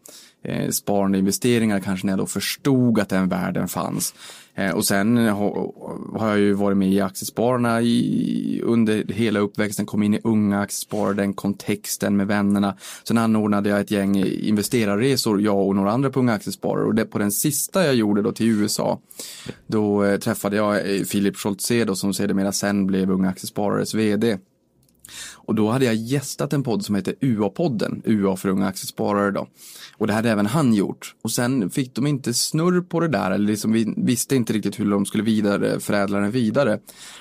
eh, 0.45 0.71
sparande 0.71 1.19
investeringar 1.19 1.81
kanske 1.81 2.07
när 2.07 2.13
jag 2.13 2.19
då 2.19 2.27
förstod 2.27 3.01
att 3.01 3.09
den 3.09 3.29
världen 3.29 3.69
fanns. 3.69 4.15
Eh, 4.55 4.71
och 4.71 4.85
sen 4.85 5.17
har, 5.17 5.73
har 6.19 6.29
jag 6.29 6.39
ju 6.39 6.53
varit 6.53 6.77
med 6.77 6.93
i 6.93 7.01
Aktiespararna 7.01 7.83
i, 7.83 8.61
under 8.65 9.05
hela 9.13 9.41
uppväxten, 9.41 9.87
kom 9.87 10.03
in 10.03 10.15
i 10.15 10.21
unga 10.25 10.61
aktiesparare, 10.61 11.15
den 11.15 11.35
kontexten 11.35 12.17
med 12.17 12.27
vännerna. 12.27 12.77
Sen 13.05 13.19
anordnade 13.19 13.69
jag 13.69 13.81
ett 13.81 13.91
gäng 13.91 14.25
investerarresor, 14.25 15.43
jag 15.43 15.67
och 15.67 15.77
några 15.77 15.91
andra 15.91 16.11
på 16.11 16.21
Unga 16.21 16.33
Aktiesparare. 16.33 16.87
Och 16.87 16.95
det, 16.95 17.05
på 17.05 17.19
den 17.19 17.33
sista 17.33 17.87
jag 17.87 17.95
gjorde 17.95 18.23
då 18.23 18.33
till 18.33 18.47
USA, 18.47 19.01
då 19.67 20.05
eh, 20.05 20.19
träffade 20.19 20.57
jag 20.57 20.77
eh, 20.77 21.05
Philip 21.05 21.37
Scholtze 21.37 21.85
då 21.85 21.95
som 21.95 22.15
sedermera 22.15 22.53
sen 22.53 22.87
blev 22.87 23.11
Unga 23.11 23.29
Aktiesparares 23.29 23.95
vd. 23.95 24.39
Och 25.45 25.55
då 25.55 25.71
hade 25.71 25.85
jag 25.85 25.95
gästat 25.95 26.53
en 26.53 26.63
podd 26.63 26.85
som 26.85 26.95
heter 26.95 27.15
UA-podden, 27.21 28.03
UA 28.05 28.37
för 28.37 28.49
unga 28.49 28.67
aktiesparare 28.67 29.31
då. 29.31 29.49
Och 29.97 30.07
det 30.07 30.13
hade 30.13 30.31
även 30.31 30.47
han 30.47 30.75
gjort. 30.75 31.15
Och 31.23 31.31
sen 31.31 31.71
fick 31.71 31.95
de 31.95 32.07
inte 32.07 32.35
snurr 32.35 32.81
på 32.81 33.01
det 33.01 33.09
där, 33.09 33.31
eller 33.31 33.47
liksom 33.47 33.73
vi 33.73 33.95
visste 33.97 34.37
inte 34.37 34.53
riktigt 34.53 34.81
hur 34.81 34.91
de 34.91 35.07
skulle 35.07 35.23
vidare, 35.23 35.81
förädla 35.81 36.19
den 36.19 36.31
vidare. 36.31 36.79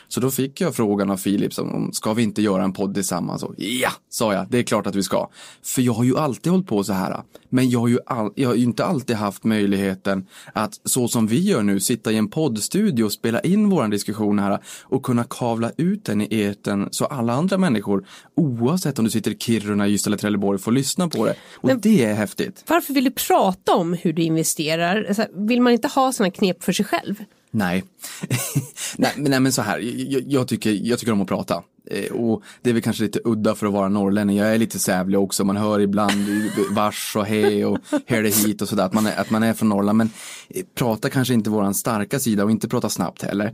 Så 0.08 0.20
då 0.20 0.32
fick 0.32 0.62
jag 0.62 0.76
frågan 0.76 1.10
av 1.10 1.18
Philips 1.18 1.58
om, 1.58 1.90
ska 1.94 2.14
vi 2.14 2.24
inte 2.24 2.42
göra 2.42 2.64
en 2.64 2.74
podd 2.74 2.94
tillsammans? 2.94 3.44
Och 3.44 3.54
ja, 3.58 3.92
sa 4.10 4.34
jag, 4.34 4.48
det 4.50 4.60
är 4.60 4.64
klart 4.64 4.88
att 4.88 4.96
vi 4.96 5.04
ska. 5.04 5.30
För 5.64 5.82
jag 5.82 5.94
har 5.94 6.04
ju 6.04 6.18
alltid 6.18 6.52
hållit 6.52 6.68
på 6.68 6.84
så 6.84 6.94
här. 6.94 7.24
Men 7.50 7.70
jag 7.70 7.80
har 7.80 7.88
ju, 7.88 8.00
all, 8.06 8.32
jag 8.36 8.50
har 8.50 8.56
ju 8.56 8.64
inte 8.64 8.86
alltid 8.86 9.16
haft 9.16 9.44
möjligheten 9.44 10.28
att 10.54 10.80
så 10.84 11.08
som 11.08 11.28
vi 11.28 11.40
gör 11.40 11.64
nu, 11.64 11.80
sitta 11.80 12.12
i 12.12 12.18
en 12.18 12.30
poddstudio 12.30 13.04
och 13.04 13.12
spela 13.12 13.42
in 13.42 13.70
våran 13.70 13.90
diskussion 13.90 14.40
här 14.40 14.60
och 14.84 15.04
kunna 15.04 15.24
kavla 15.24 15.72
ut 15.78 16.06
den 16.06 16.22
i 16.22 16.28
eten 16.32 16.90
så 16.92 17.06
alla 17.06 17.34
andra 17.34 17.58
människor, 17.58 18.06
oavsett 18.36 19.00
om 19.00 19.06
du 19.06 19.12
sitter 19.12 19.32
i 19.32 19.38
Kiruna, 19.38 19.88
Ystad 19.88 20.10
eller 20.10 20.18
Trelleborg, 20.18 20.60
får 20.60 20.72
lyssna 20.72 21.10
på 21.10 21.26
det. 21.26 21.36
Och 21.54 21.70
men, 21.70 21.80
det 21.80 22.06
är 22.06 22.14
häftigt. 22.14 22.64
Varför 22.68 22.94
vill 22.94 23.04
du 23.04 23.12
prata 23.12 23.76
om 23.76 23.94
hur 23.94 24.14
du 24.14 24.22
investerar? 24.22 25.06
Alltså, 25.08 25.26
vill 25.34 25.62
man 25.62 25.74
inte 25.74 25.88
ha 25.88 26.12
sådana 26.12 26.32
knep 26.32 26.64
för 26.64 26.74
sig 26.74 26.86
själv? 26.86 27.16
Nej. 27.52 27.84
nej, 28.98 29.14
nej, 29.18 29.40
men 29.40 29.52
så 29.52 29.62
här, 29.62 29.80
jag, 29.80 30.24
jag, 30.28 30.48
tycker, 30.48 30.72
jag 30.84 31.00
tycker 31.00 31.12
om 31.12 31.22
att 31.22 31.28
prata. 31.28 31.64
Eh, 31.92 32.12
och 32.12 32.44
det 32.62 32.70
är 32.70 32.74
väl 32.74 32.82
kanske 32.82 33.04
lite 33.04 33.20
udda 33.24 33.56
för 33.56 33.68
att 33.68 33.74
vara 33.74 33.90
norrlänning. 33.90 34.38
Jag 34.38 34.54
är 34.54 34.58
lite 34.58 34.80
sävlig 34.80 35.20
också. 35.20 35.44
Man 35.44 35.58
hör 35.58 35.80
ibland 35.80 36.12
vars 36.72 37.16
och 37.16 37.26
hej 37.26 37.66
och 37.66 37.80
här 38.08 38.24
det 38.24 38.36
hit 38.36 38.62
och 38.62 38.70
sådär. 38.70 38.84
Att 38.84 38.94
man, 38.94 39.06
är, 39.06 39.16
att 39.16 39.30
man 39.30 39.44
är 39.44 39.54
från 39.54 39.70
Norrland. 39.70 39.98
Men 39.98 40.10
eh, 40.50 40.64
prata 40.76 41.10
kanske 41.10 41.34
inte 41.34 41.50
våran 41.50 41.74
starka 41.74 42.20
sida 42.20 42.44
och 42.44 42.52
inte 42.52 42.68
prata 42.68 42.90
snabbt 42.90 43.22
heller. 43.22 43.54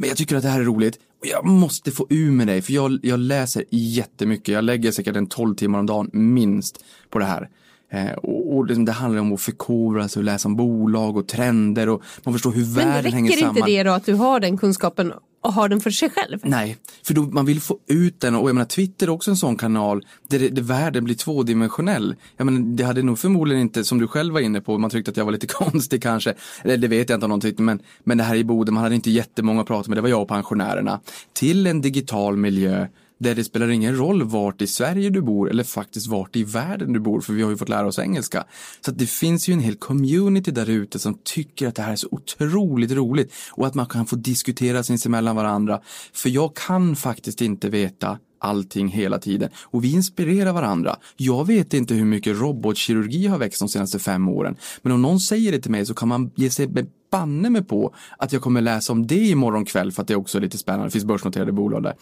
Men 0.00 0.08
jag 0.08 0.18
tycker 0.18 0.36
att 0.36 0.42
det 0.42 0.48
här 0.48 0.60
är 0.60 0.64
roligt. 0.64 0.98
Och 1.20 1.26
jag 1.26 1.44
måste 1.44 1.90
få 1.90 2.06
ur 2.10 2.30
med 2.30 2.46
dig. 2.46 2.62
För 2.62 2.72
jag, 2.72 2.98
jag 3.02 3.20
läser 3.20 3.64
jättemycket. 3.70 4.48
Jag 4.48 4.64
lägger 4.64 4.92
säkert 4.92 5.16
en 5.16 5.26
12 5.26 5.54
timmar 5.54 5.78
om 5.78 5.86
dagen 5.86 6.10
minst 6.12 6.84
på 7.10 7.18
det 7.18 7.24
här. 7.24 7.48
Eh, 7.92 8.12
och, 8.12 8.56
och 8.56 8.66
det, 8.66 8.84
det, 8.84 8.92
handlar 8.92 9.20
om 9.20 9.32
att 9.32 9.40
förkovra 9.40 10.08
sig 10.08 10.20
och 10.20 10.24
läsa 10.24 10.48
om 10.48 10.56
bolag 10.56 11.16
och 11.16 11.28
trender 11.28 11.88
och 11.88 12.02
man 12.24 12.34
förstår 12.34 12.52
hur 12.52 12.64
världen 12.64 13.12
hänger 13.12 13.30
samman. 13.30 13.54
Men 13.54 13.54
räcker 13.54 13.68
inte 13.68 13.78
det 13.78 13.82
då 13.82 13.90
att 13.92 14.06
du 14.06 14.14
har 14.14 14.40
den 14.40 14.58
kunskapen 14.58 15.12
och 15.40 15.52
har 15.52 15.68
den 15.68 15.80
för 15.80 15.90
sig 15.90 16.10
själv? 16.10 16.38
Nej, 16.42 16.76
för 17.02 17.14
då, 17.14 17.22
man 17.22 17.46
vill 17.46 17.60
få 17.60 17.78
ut 17.86 18.20
den 18.20 18.34
och 18.34 18.48
jag 18.48 18.54
menar 18.54 18.66
Twitter 18.66 19.06
är 19.06 19.10
också 19.10 19.30
en 19.30 19.36
sån 19.36 19.56
kanal 19.56 20.06
där, 20.28 20.38
det, 20.38 20.48
där 20.48 20.62
världen 20.62 21.04
blir 21.04 21.14
tvådimensionell. 21.14 22.14
Jag 22.36 22.44
menar, 22.44 22.60
det 22.60 22.84
hade 22.84 23.02
nog 23.02 23.18
förmodligen 23.18 23.62
inte, 23.62 23.84
som 23.84 23.98
du 23.98 24.06
själv 24.08 24.34
var 24.34 24.40
inne 24.40 24.60
på, 24.60 24.78
man 24.78 24.90
tyckte 24.90 25.10
att 25.10 25.16
jag 25.16 25.24
var 25.24 25.32
lite 25.32 25.46
konstig 25.64 26.02
kanske. 26.02 26.34
Eller 26.62 26.76
det 26.76 26.88
vet 26.88 27.08
jag 27.08 27.16
inte 27.16 27.26
om 27.26 27.30
någon 27.30 27.40
tyckte, 27.40 27.62
men, 27.62 27.82
men 28.04 28.18
det 28.18 28.24
här 28.24 28.34
i 28.34 28.44
Boden, 28.44 28.74
man 28.74 28.82
hade 28.82 28.94
inte 28.94 29.10
jättemånga 29.10 29.60
att 29.60 29.66
prata 29.66 29.88
med, 29.88 29.98
det 29.98 30.02
var 30.02 30.08
jag 30.08 30.22
och 30.22 30.28
pensionärerna. 30.28 31.00
Till 31.32 31.66
en 31.66 31.80
digital 31.80 32.36
miljö 32.36 32.86
där 33.20 33.34
det 33.34 33.44
spelar 33.44 33.68
ingen 33.68 33.96
roll 33.96 34.22
vart 34.22 34.62
i 34.62 34.66
Sverige 34.66 35.10
du 35.10 35.22
bor 35.22 35.50
eller 35.50 35.64
faktiskt 35.64 36.06
vart 36.06 36.36
i 36.36 36.44
världen 36.44 36.92
du 36.92 37.00
bor, 37.00 37.20
för 37.20 37.32
vi 37.32 37.42
har 37.42 37.50
ju 37.50 37.56
fått 37.56 37.68
lära 37.68 37.86
oss 37.86 37.98
engelska. 37.98 38.44
Så 38.84 38.90
att 38.90 38.98
det 38.98 39.06
finns 39.06 39.48
ju 39.48 39.52
en 39.52 39.60
hel 39.60 39.76
community 39.76 40.50
där 40.50 40.70
ute 40.70 40.98
som 40.98 41.18
tycker 41.24 41.68
att 41.68 41.74
det 41.74 41.82
här 41.82 41.92
är 41.92 41.96
så 41.96 42.08
otroligt 42.10 42.92
roligt 42.92 43.32
och 43.52 43.66
att 43.66 43.74
man 43.74 43.86
kan 43.86 44.06
få 44.06 44.16
diskutera 44.16 44.82
sinsemellan 44.82 45.36
varandra. 45.36 45.80
För 46.12 46.28
jag 46.28 46.56
kan 46.56 46.96
faktiskt 46.96 47.40
inte 47.40 47.68
veta 47.68 48.18
allting 48.40 48.88
hela 48.88 49.18
tiden. 49.18 49.50
Och 49.62 49.84
vi 49.84 49.92
inspirerar 49.92 50.52
varandra. 50.52 50.96
Jag 51.16 51.46
vet 51.46 51.74
inte 51.74 51.94
hur 51.94 52.04
mycket 52.04 52.40
robotkirurgi 52.40 53.26
har 53.26 53.38
växt 53.38 53.60
de 53.60 53.68
senaste 53.68 53.98
fem 53.98 54.28
åren. 54.28 54.56
Men 54.82 54.92
om 54.92 55.02
någon 55.02 55.20
säger 55.20 55.52
det 55.52 55.60
till 55.60 55.70
mig 55.70 55.86
så 55.86 55.94
kan 55.94 56.08
man 56.08 56.30
ge 56.34 56.50
sig 56.50 56.68
banne 57.10 57.50
mig 57.50 57.64
på 57.64 57.94
att 58.18 58.32
jag 58.32 58.42
kommer 58.42 58.60
läsa 58.60 58.92
om 58.92 59.06
det 59.06 59.28
imorgon 59.28 59.64
kväll 59.64 59.92
för 59.92 60.02
att 60.02 60.08
det 60.08 60.16
också 60.16 60.38
är 60.38 60.42
lite 60.42 60.58
spännande. 60.58 60.86
Det 60.86 60.90
finns 60.90 61.04
börsnoterade 61.04 61.52
bolag 61.52 61.82
där. 61.82 61.94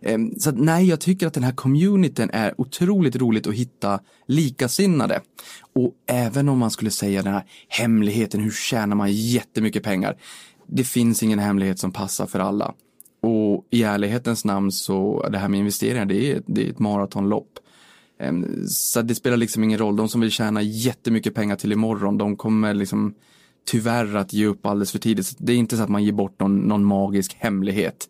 Ehm, 0.00 0.38
så 0.38 0.50
att, 0.50 0.58
nej, 0.58 0.88
jag 0.88 1.00
tycker 1.00 1.26
att 1.26 1.34
den 1.34 1.42
här 1.42 1.52
communityn 1.52 2.30
är 2.32 2.60
otroligt 2.60 3.16
roligt 3.16 3.46
att 3.46 3.54
hitta 3.54 4.00
likasinnade. 4.26 5.20
Och 5.74 5.92
även 6.06 6.48
om 6.48 6.58
man 6.58 6.70
skulle 6.70 6.90
säga 6.90 7.22
den 7.22 7.32
här 7.32 7.44
hemligheten, 7.68 8.40
hur 8.40 8.50
tjänar 8.50 8.96
man 8.96 9.12
jättemycket 9.12 9.82
pengar? 9.82 10.16
Det 10.66 10.84
finns 10.84 11.22
ingen 11.22 11.38
hemlighet 11.38 11.78
som 11.78 11.92
passar 11.92 12.26
för 12.26 12.38
alla. 12.38 12.74
Och 13.22 13.66
i 13.70 13.82
ärlighetens 13.82 14.44
namn 14.44 14.72
så, 14.72 15.28
det 15.28 15.38
här 15.38 15.48
med 15.48 15.60
investeringar, 15.60 16.04
det 16.04 16.32
är, 16.32 16.42
det 16.46 16.66
är 16.66 16.70
ett 16.70 16.78
maratonlopp. 16.78 17.58
Ehm, 18.20 18.66
så 18.68 19.02
det 19.02 19.14
spelar 19.14 19.36
liksom 19.36 19.64
ingen 19.64 19.78
roll, 19.78 19.96
de 19.96 20.08
som 20.08 20.20
vill 20.20 20.30
tjäna 20.30 20.62
jättemycket 20.62 21.34
pengar 21.34 21.56
till 21.56 21.72
imorgon, 21.72 22.18
de 22.18 22.36
kommer 22.36 22.74
liksom 22.74 23.14
tyvärr 23.66 24.14
att 24.16 24.32
ge 24.32 24.46
upp 24.46 24.66
alldeles 24.66 24.92
för 24.92 24.98
tidigt. 24.98 25.34
Det 25.38 25.52
är 25.52 25.56
inte 25.56 25.76
så 25.76 25.82
att 25.82 25.88
man 25.88 26.04
ger 26.04 26.12
bort 26.12 26.40
någon, 26.40 26.58
någon 26.58 26.84
magisk 26.84 27.36
hemlighet. 27.38 28.08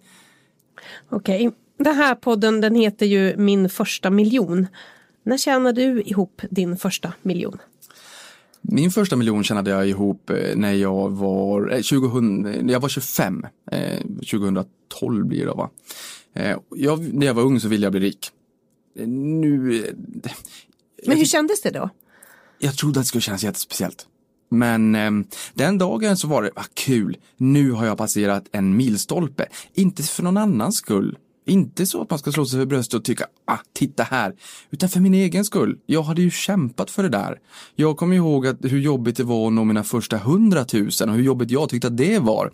Okej, 1.08 1.48
okay. 1.48 1.58
den 1.78 1.94
här 1.94 2.14
podden 2.14 2.60
den 2.60 2.75
heter 2.75 3.06
ju 3.06 3.36
Min 3.36 3.68
första 3.68 4.10
miljon. 4.10 4.66
När 5.22 5.38
tjänade 5.38 5.80
du 5.80 6.02
ihop 6.02 6.42
din 6.50 6.76
första 6.76 7.12
miljon? 7.22 7.58
Min 8.60 8.90
första 8.90 9.16
miljon 9.16 9.44
tjänade 9.44 9.70
jag 9.70 9.88
ihop 9.88 10.30
eh, 10.30 10.56
när 10.56 10.72
jag 10.72 11.10
var, 11.10 11.72
eh, 11.72 11.80
2000, 11.80 12.68
jag 12.68 12.80
var 12.80 12.88
25, 12.88 13.46
eh, 13.72 14.00
2012 14.30 15.26
blir 15.26 15.46
det 15.46 15.52
va. 15.52 15.70
Eh, 16.34 16.58
jag, 16.70 17.14
när 17.14 17.26
jag 17.26 17.34
var 17.34 17.42
ung 17.42 17.60
så 17.60 17.68
ville 17.68 17.86
jag 17.86 17.92
bli 17.92 18.00
rik. 18.00 18.30
Eh, 18.98 19.08
nu... 19.08 19.84
Eh, 20.25 20.32
Men 21.06 21.18
hur 21.18 21.25
kändes 21.25 21.62
det 21.62 21.70
då? 21.70 21.90
Jag 22.58 22.76
trodde 22.76 23.00
att 23.00 23.04
det 23.04 23.08
skulle 23.08 23.22
kännas 23.22 23.44
jättespeciellt. 23.44 24.06
Men 24.49 24.95
eh, 24.95 25.11
den 25.55 25.79
dagen 25.79 26.17
så 26.17 26.29
var 26.29 26.43
det, 26.43 26.50
ah, 26.57 26.65
kul, 26.75 27.17
nu 27.37 27.71
har 27.71 27.87
jag 27.87 27.99
passerat 27.99 28.45
en 28.53 28.76
milstolpe. 28.76 29.47
Inte 29.75 30.03
för 30.03 30.23
någon 30.23 30.37
annans 30.37 30.76
skull, 30.76 31.19
inte 31.47 31.87
så 31.87 32.03
att 32.03 32.11
man 32.11 32.19
ska 32.19 32.33
slå 32.33 32.47
sig 32.47 32.59
för 32.59 32.67
bröstet 32.67 32.95
och 32.95 33.05
tycka, 33.05 33.26
ah, 33.45 33.59
titta 33.73 34.03
här, 34.03 34.35
utan 34.71 34.88
för 34.88 35.00
min 35.00 35.15
egen 35.15 35.45
skull. 35.45 35.79
Jag 35.87 36.03
hade 36.03 36.23
ju 36.23 36.31
kämpat 36.31 36.91
för 36.91 37.03
det 37.03 37.09
där. 37.09 37.38
Jag 37.75 37.97
kommer 37.97 38.17
ihåg 38.17 38.47
att 38.47 38.57
hur 38.62 38.79
jobbigt 38.79 39.17
det 39.17 39.25
var 39.25 39.47
att 39.47 39.53
nå 39.53 39.65
mina 39.65 39.85
första 39.85 40.19
hundratusen 40.19 41.09
och 41.09 41.15
hur 41.15 41.23
jobbigt 41.23 41.50
jag 41.50 41.69
tyckte 41.69 41.87
att 41.88 41.97
det 41.97 42.19
var. 42.19 42.53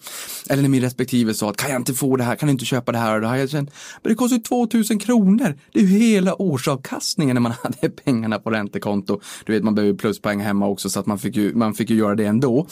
Eller 0.51 0.63
när 0.63 0.69
min 0.69 0.83
respektive 0.83 1.35
sa 1.35 1.51
att 1.51 1.57
kan 1.57 1.71
jag 1.71 1.81
inte 1.81 1.95
få 1.95 2.17
det 2.17 2.25
här, 2.25 2.37
kan 2.37 2.49
jag 2.49 2.55
inte 2.55 2.65
köpa 2.65 2.93
det 2.93 2.99
här 2.99 3.15
och 3.15 3.21
det 3.21 3.29
här. 3.29 3.37
Jag 3.37 3.51
kände, 3.51 3.73
men 4.03 4.11
det 4.11 4.17
kostar 4.17 4.37
ju 4.37 4.43
2000 4.43 4.99
kronor. 4.99 5.59
Det 5.73 5.79
är 5.81 5.85
ju 5.85 5.99
hela 5.99 6.43
årsavkastningen 6.43 7.35
när 7.35 7.41
man 7.41 7.53
hade 7.63 7.91
pengarna 7.91 8.39
på 8.39 8.51
räntekonto. 8.51 9.21
Du 9.45 9.53
vet, 9.53 9.63
man 9.63 9.75
behöver 9.75 9.95
pluspoäng 9.95 10.41
hemma 10.41 10.69
också 10.69 10.91
så 10.91 11.01
att 11.01 11.07
man 11.07 11.19
fick 11.19 11.37
ju, 11.37 11.55
man 11.55 11.75
fick 11.75 11.91
ju 11.91 11.97
göra 11.97 12.15
det 12.15 12.25
ändå. 12.25 12.67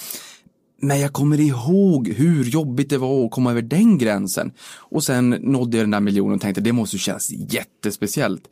Men 0.80 1.00
jag 1.00 1.12
kommer 1.12 1.40
ihåg 1.40 2.08
hur 2.08 2.44
jobbigt 2.44 2.90
det 2.90 2.98
var 2.98 3.24
att 3.24 3.30
komma 3.30 3.50
över 3.50 3.62
den 3.62 3.98
gränsen. 3.98 4.52
Och 4.76 5.04
sen 5.04 5.30
nådde 5.30 5.76
jag 5.76 5.84
den 5.84 5.90
där 5.90 6.00
miljonen 6.00 6.34
och 6.34 6.40
tänkte 6.40 6.60
det 6.60 6.72
måste 6.72 6.98
kännas 6.98 7.30
jättespeciellt. 7.30 8.42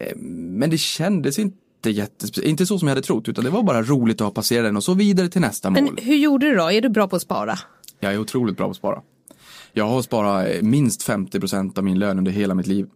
Eh, 0.00 0.16
men 0.16 0.70
det 0.70 0.78
kändes 0.78 1.38
inte 1.38 1.90
jättespeciellt, 1.90 2.48
inte 2.48 2.66
så 2.66 2.78
som 2.78 2.88
jag 2.88 2.94
hade 2.94 3.06
trott, 3.06 3.28
utan 3.28 3.44
det 3.44 3.50
var 3.50 3.62
bara 3.62 3.82
roligt 3.82 4.20
att 4.20 4.24
ha 4.24 4.30
passerat 4.30 4.64
den 4.64 4.76
och 4.76 4.84
så 4.84 4.94
vidare 4.94 5.28
till 5.28 5.40
nästa 5.40 5.70
mål. 5.70 5.82
Men 5.82 6.04
hur 6.04 6.16
gjorde 6.16 6.50
du 6.50 6.56
då? 6.56 6.70
Är 6.70 6.80
du 6.80 6.88
bra 6.88 7.08
på 7.08 7.16
att 7.16 7.22
spara? 7.22 7.58
Jag 8.00 8.12
är 8.12 8.18
otroligt 8.18 8.56
bra 8.56 8.66
på 8.66 8.70
att 8.70 8.76
spara. 8.76 9.02
Jag 9.72 9.88
har 9.88 10.02
sparat 10.02 10.48
eh, 10.48 10.62
minst 10.62 11.02
50 11.02 11.40
procent 11.40 11.78
av 11.78 11.84
min 11.84 11.98
lön 11.98 12.18
under 12.18 12.32
hela 12.32 12.54
mitt 12.54 12.66
liv. 12.66 12.86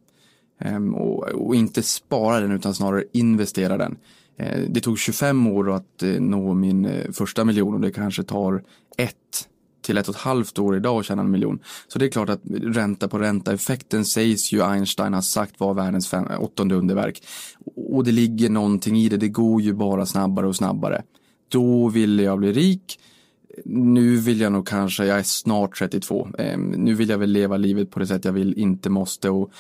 Ehm, 0.61 0.95
och, 0.95 1.29
och, 1.29 1.55
inte 1.55 1.83
spara 1.83 2.41
den 2.41 2.53
utan 2.53 2.75
snarare 2.75 3.05
investera 3.13 3.77
den. 3.77 3.97
Eh, 4.39 4.61
det 4.69 4.81
tog 4.81 4.99
25 4.99 5.47
år 5.47 5.71
att 5.71 6.03
eh, 6.03 6.21
nå 6.21 6.55
min 6.55 6.85
eh, 6.85 7.11
första 7.13 7.45
miljon 7.45 7.75
och 7.75 7.81
det 7.81 7.91
kanske 7.91 8.23
tar 8.23 8.63
ett 8.97 9.49
till 9.83 9.99
ett 9.99 10.09
och 10.09 10.15
ett 10.15 10.21
halvt 10.21 10.59
år 10.59 10.77
idag 10.77 11.01
att 11.01 11.07
tjäna 11.07 11.23
en 11.23 11.31
miljon. 11.31 11.59
Så 11.89 11.99
det 11.99 12.07
är 12.07 12.11
klart 12.11 12.29
att 12.29 12.41
ränta 12.63 13.09
på 13.09 13.19
ränta 13.19 13.53
effekten 13.53 14.05
sägs 14.05 14.53
ju 14.53 14.63
Einstein 14.63 15.15
har 15.15 15.21
sagt 15.21 15.61
var 15.61 15.75
världens 15.75 16.09
fem, 16.09 16.27
åttonde 16.39 16.75
underverk. 16.75 17.23
Och 17.77 18.05
det 18.05 18.13
ligger 18.13 18.51
någonting 18.51 18.99
i 18.99 19.09
det, 19.09 19.17
det 19.17 19.29
går 19.29 19.63
ju 19.63 19.73
bara 19.73 20.07
snabbare 20.07 20.47
och 20.47 20.57
snabbare. 20.57 21.03
Då 21.49 21.89
ville 21.89 22.23
jag 22.23 22.39
bli 22.39 22.53
rik. 22.53 23.01
Nu 23.65 24.17
vill 24.17 24.41
jag 24.41 24.53
nog 24.53 24.69
kanske, 24.69 25.05
jag 25.05 25.19
är 25.19 25.23
snart 25.23 25.79
32, 25.79 26.29
ehm, 26.39 26.61
nu 26.61 26.95
vill 26.95 27.09
jag 27.09 27.19
väl 27.19 27.31
leva 27.31 27.57
livet 27.57 27.91
på 27.91 27.99
det 27.99 28.07
sätt 28.07 28.25
jag 28.25 28.33
vill, 28.33 28.59
inte 28.59 28.91
måste 28.91 29.31
och 29.31 29.53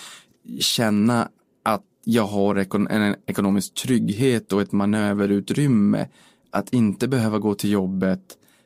känna 0.61 1.29
jag 2.11 2.27
har 2.27 2.77
en 2.91 3.17
ekonomisk 3.27 3.75
trygghet 3.75 4.53
och 4.53 4.63
ett 4.63 4.73
manöverutrymme 4.73 6.09
att 6.51 6.73
inte 6.73 7.09
behöva 7.09 7.39
gå 7.39 7.55
till 7.55 7.71
jobbet 7.71 8.21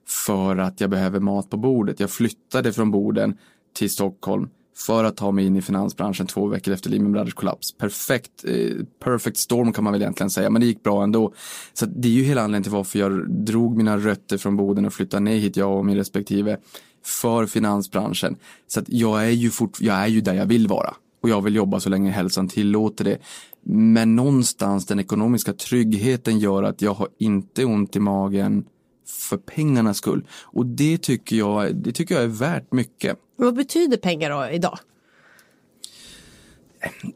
för 0.08 0.56
att 0.56 0.80
jag 0.80 0.90
behöver 0.90 1.20
mat 1.20 1.50
på 1.50 1.56
bordet. 1.56 2.00
Jag 2.00 2.10
flyttade 2.10 2.72
från 2.72 2.90
Boden 2.90 3.38
till 3.74 3.90
Stockholm 3.90 4.48
för 4.76 5.04
att 5.04 5.16
ta 5.16 5.30
mig 5.30 5.46
in 5.46 5.56
i 5.56 5.62
finansbranschen 5.62 6.26
två 6.26 6.46
veckor 6.46 6.74
efter 6.74 6.90
Lehman 6.90 7.12
Brothers 7.12 7.34
kollaps. 7.34 7.72
Perfekt, 7.72 8.44
eh, 8.44 8.76
perfect 9.04 9.36
storm 9.36 9.72
kan 9.72 9.84
man 9.84 9.92
väl 9.92 10.02
egentligen 10.02 10.30
säga, 10.30 10.50
men 10.50 10.60
det 10.60 10.66
gick 10.66 10.82
bra 10.82 11.02
ändå. 11.02 11.32
Så 11.72 11.86
det 11.86 12.08
är 12.08 12.12
ju 12.12 12.22
hela 12.22 12.40
anledningen 12.40 12.62
till 12.62 12.72
varför 12.72 12.98
jag 12.98 13.30
drog 13.30 13.76
mina 13.76 13.98
rötter 13.98 14.38
från 14.38 14.56
Boden 14.56 14.84
och 14.84 14.92
flyttade 14.92 15.20
ner 15.20 15.36
hit, 15.36 15.56
jag 15.56 15.78
och 15.78 15.86
min 15.86 15.96
respektive, 15.96 16.58
för 17.04 17.46
finansbranschen. 17.46 18.36
Så 18.66 18.80
att 18.80 18.88
jag 18.88 19.24
är 19.24 19.30
ju 19.30 19.50
fort, 19.50 19.80
jag 19.80 19.96
är 19.96 20.06
ju 20.06 20.20
där 20.20 20.34
jag 20.34 20.46
vill 20.46 20.68
vara 20.68 20.94
och 21.22 21.28
jag 21.28 21.42
vill 21.42 21.54
jobba 21.54 21.80
så 21.80 21.88
länge 21.88 22.10
hälsan 22.10 22.48
tillåter 22.48 23.04
det. 23.04 23.18
Men 23.64 24.16
någonstans 24.16 24.86
den 24.86 25.00
ekonomiska 25.00 25.52
tryggheten 25.52 26.38
gör 26.38 26.62
att 26.62 26.82
jag 26.82 26.94
har 26.94 27.08
inte 27.18 27.64
ont 27.64 27.96
i 27.96 28.00
magen 28.00 28.64
för 29.06 29.36
pengarnas 29.36 29.96
skull. 29.96 30.26
Och 30.42 30.66
det 30.66 30.98
tycker 30.98 31.36
jag, 31.36 31.76
det 31.76 31.92
tycker 31.92 32.14
jag 32.14 32.24
är 32.24 32.28
värt 32.28 32.72
mycket. 32.72 33.18
Vad 33.36 33.54
betyder 33.54 33.96
pengar 33.96 34.30
då 34.30 34.54
idag? 34.54 34.78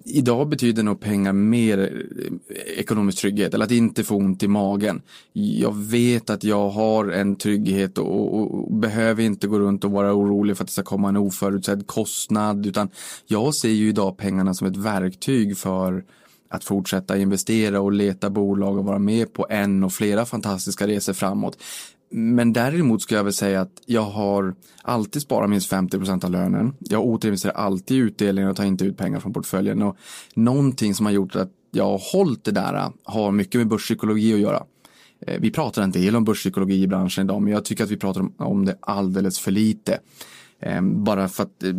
Idag 0.04 0.48
betyder 0.48 0.82
nog 0.82 1.00
pengar 1.00 1.32
mer 1.32 1.78
eh, 1.78 2.78
ekonomisk 2.78 3.18
trygghet 3.18 3.54
eller 3.54 3.64
att 3.64 3.70
inte 3.70 4.04
få 4.04 4.16
ont 4.16 4.42
i 4.42 4.48
magen. 4.48 5.02
Jag 5.32 5.76
vet 5.76 6.30
att 6.30 6.44
jag 6.44 6.68
har 6.68 7.08
en 7.08 7.36
trygghet 7.36 7.98
och, 7.98 8.34
och, 8.34 8.54
och, 8.54 8.74
behöver 8.74 9.22
inte 9.22 9.46
gå 9.46 9.58
runt 9.58 9.84
och 9.84 9.90
vara 9.90 10.14
orolig 10.14 10.56
för 10.56 10.64
att 10.64 10.68
det 10.68 10.72
ska 10.72 10.82
komma 10.82 11.08
en 11.08 11.16
oförutsedd 11.16 11.86
kostnad 11.86 12.66
utan 12.66 12.88
jag 13.26 13.54
ser 13.54 13.68
ju 13.68 13.88
idag 13.88 14.16
pengarna 14.16 14.54
som 14.54 14.66
ett 14.66 14.76
verktyg 14.76 15.58
för 15.58 16.04
att 16.48 16.64
fortsätta 16.64 17.18
investera 17.18 17.80
och 17.80 17.92
leta 17.92 18.30
bolag 18.30 18.78
och 18.78 18.84
vara 18.84 18.98
med 18.98 19.32
på 19.32 19.46
en 19.50 19.84
och 19.84 19.92
flera 19.92 20.26
fantastiska 20.26 20.86
resor 20.86 21.12
framåt. 21.12 21.58
Men 22.10 22.52
däremot 22.52 23.02
ska 23.02 23.14
jag 23.14 23.24
väl 23.24 23.32
säga 23.32 23.60
att 23.60 23.82
jag 23.86 24.02
har 24.02 24.54
alltid 24.82 25.22
sparat 25.22 25.50
minst 25.50 25.68
50 25.68 25.98
procent 25.98 26.24
av 26.24 26.30
lönen. 26.30 26.74
Jag 26.78 27.04
återinvesterar 27.04 27.54
alltid 27.54 27.96
i 27.96 28.00
utdelningen 28.00 28.50
och 28.50 28.56
tar 28.56 28.64
inte 28.64 28.84
ut 28.84 28.96
pengar 28.96 29.20
från 29.20 29.32
portföljen. 29.32 29.82
Och 29.82 29.96
någonting 30.34 30.94
som 30.94 31.06
har 31.06 31.12
gjort 31.12 31.36
att 31.36 31.50
jag 31.70 31.84
har 31.84 32.02
hållit 32.12 32.44
det 32.44 32.50
där 32.50 32.74
äh, 32.74 32.90
har 33.04 33.32
mycket 33.32 33.58
med 33.58 33.68
börspsykologi 33.68 34.34
att 34.34 34.40
göra. 34.40 34.62
Eh, 35.26 35.40
vi 35.40 35.50
pratar 35.50 35.82
en 35.82 35.90
del 35.90 36.16
om 36.16 36.24
börspsykologi 36.24 36.82
i 36.82 36.86
branschen 36.86 37.24
idag, 37.24 37.42
men 37.42 37.52
jag 37.52 37.64
tycker 37.64 37.84
att 37.84 37.90
vi 37.90 37.96
pratar 37.96 38.28
om 38.36 38.64
det 38.64 38.76
alldeles 38.80 39.38
för 39.38 39.50
lite. 39.50 39.98
Ehm, 40.60 41.04
bara 41.04 41.28
för 41.28 41.42
att 41.42 41.62
eh, 41.62 41.72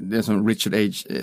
det 0.00 0.16
är 0.16 0.22
som 0.22 0.48
Richard 0.48 0.74
H. 0.74 0.80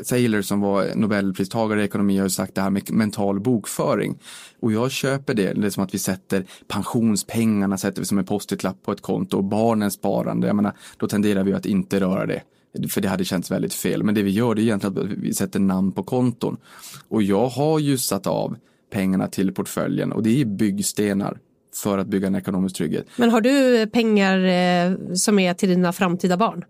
Thaler 0.10 0.42
som 0.42 0.62
var 0.62 0.96
nobelpristagare 0.96 1.82
i 1.82 1.86
ekonomi 1.86 2.18
har 2.18 2.30
sagt 2.30 2.56
det 2.56 2.62
här 2.62 2.70
med 2.70 2.92
mental 2.92 3.40
bokföring. 3.40 4.18
Och 4.60 4.72
jag 4.72 4.92
köper 4.92 5.34
det, 5.34 5.54
det 5.54 5.68
är 5.68 5.70
som 5.70 5.84
att 5.84 5.94
vi 5.94 6.00
sätter 6.00 6.46
pensionspengarna 6.68 7.78
sätter 7.78 8.02
vi 8.02 8.06
som 8.06 8.18
en 8.18 8.26
post-it-lapp 8.26 8.84
på 8.84 8.92
ett 8.92 9.02
konto 9.02 9.38
och 9.38 9.44
barnens 9.44 9.94
sparande, 9.94 10.48
jag 10.48 10.56
menar, 10.56 10.74
då 10.98 11.08
tenderar 11.08 11.44
vi 11.44 11.54
att 11.54 11.66
inte 11.66 12.00
röra 12.00 12.26
det. 12.26 12.42
För 12.90 13.02
det 13.02 13.08
hade 13.08 13.26
känts 13.26 13.52
väldigt 13.52 13.74
fel. 13.74 14.04
Men 14.04 14.16
det 14.16 14.24
vi 14.24 14.32
gör 14.32 14.56
det 14.56 14.62
är 14.62 14.64
egentligen 14.64 14.98
att 14.98 15.06
vi 15.06 15.34
sätter 15.34 15.60
namn 15.60 15.92
på 15.92 16.04
konton. 16.04 16.58
Och 17.08 17.24
jag 17.24 17.48
har 17.48 17.80
ju 17.80 17.98
satt 17.98 18.28
av 18.28 18.56
pengarna 18.92 19.28
till 19.28 19.54
portföljen 19.54 20.12
och 20.12 20.24
det 20.24 20.42
är 20.42 20.46
byggstenar 20.46 21.40
för 21.76 21.98
att 21.98 22.08
bygga 22.08 22.28
en 22.28 22.36
ekonomisk 22.36 22.76
trygghet. 22.76 23.06
Men 23.16 23.30
har 23.30 23.42
du 23.42 23.88
pengar 23.88 24.38
eh, 24.38 25.16
som 25.16 25.40
är 25.40 25.54
till 25.54 25.70
dina 25.70 25.94
framtida 25.94 26.38
barn? 26.38 26.66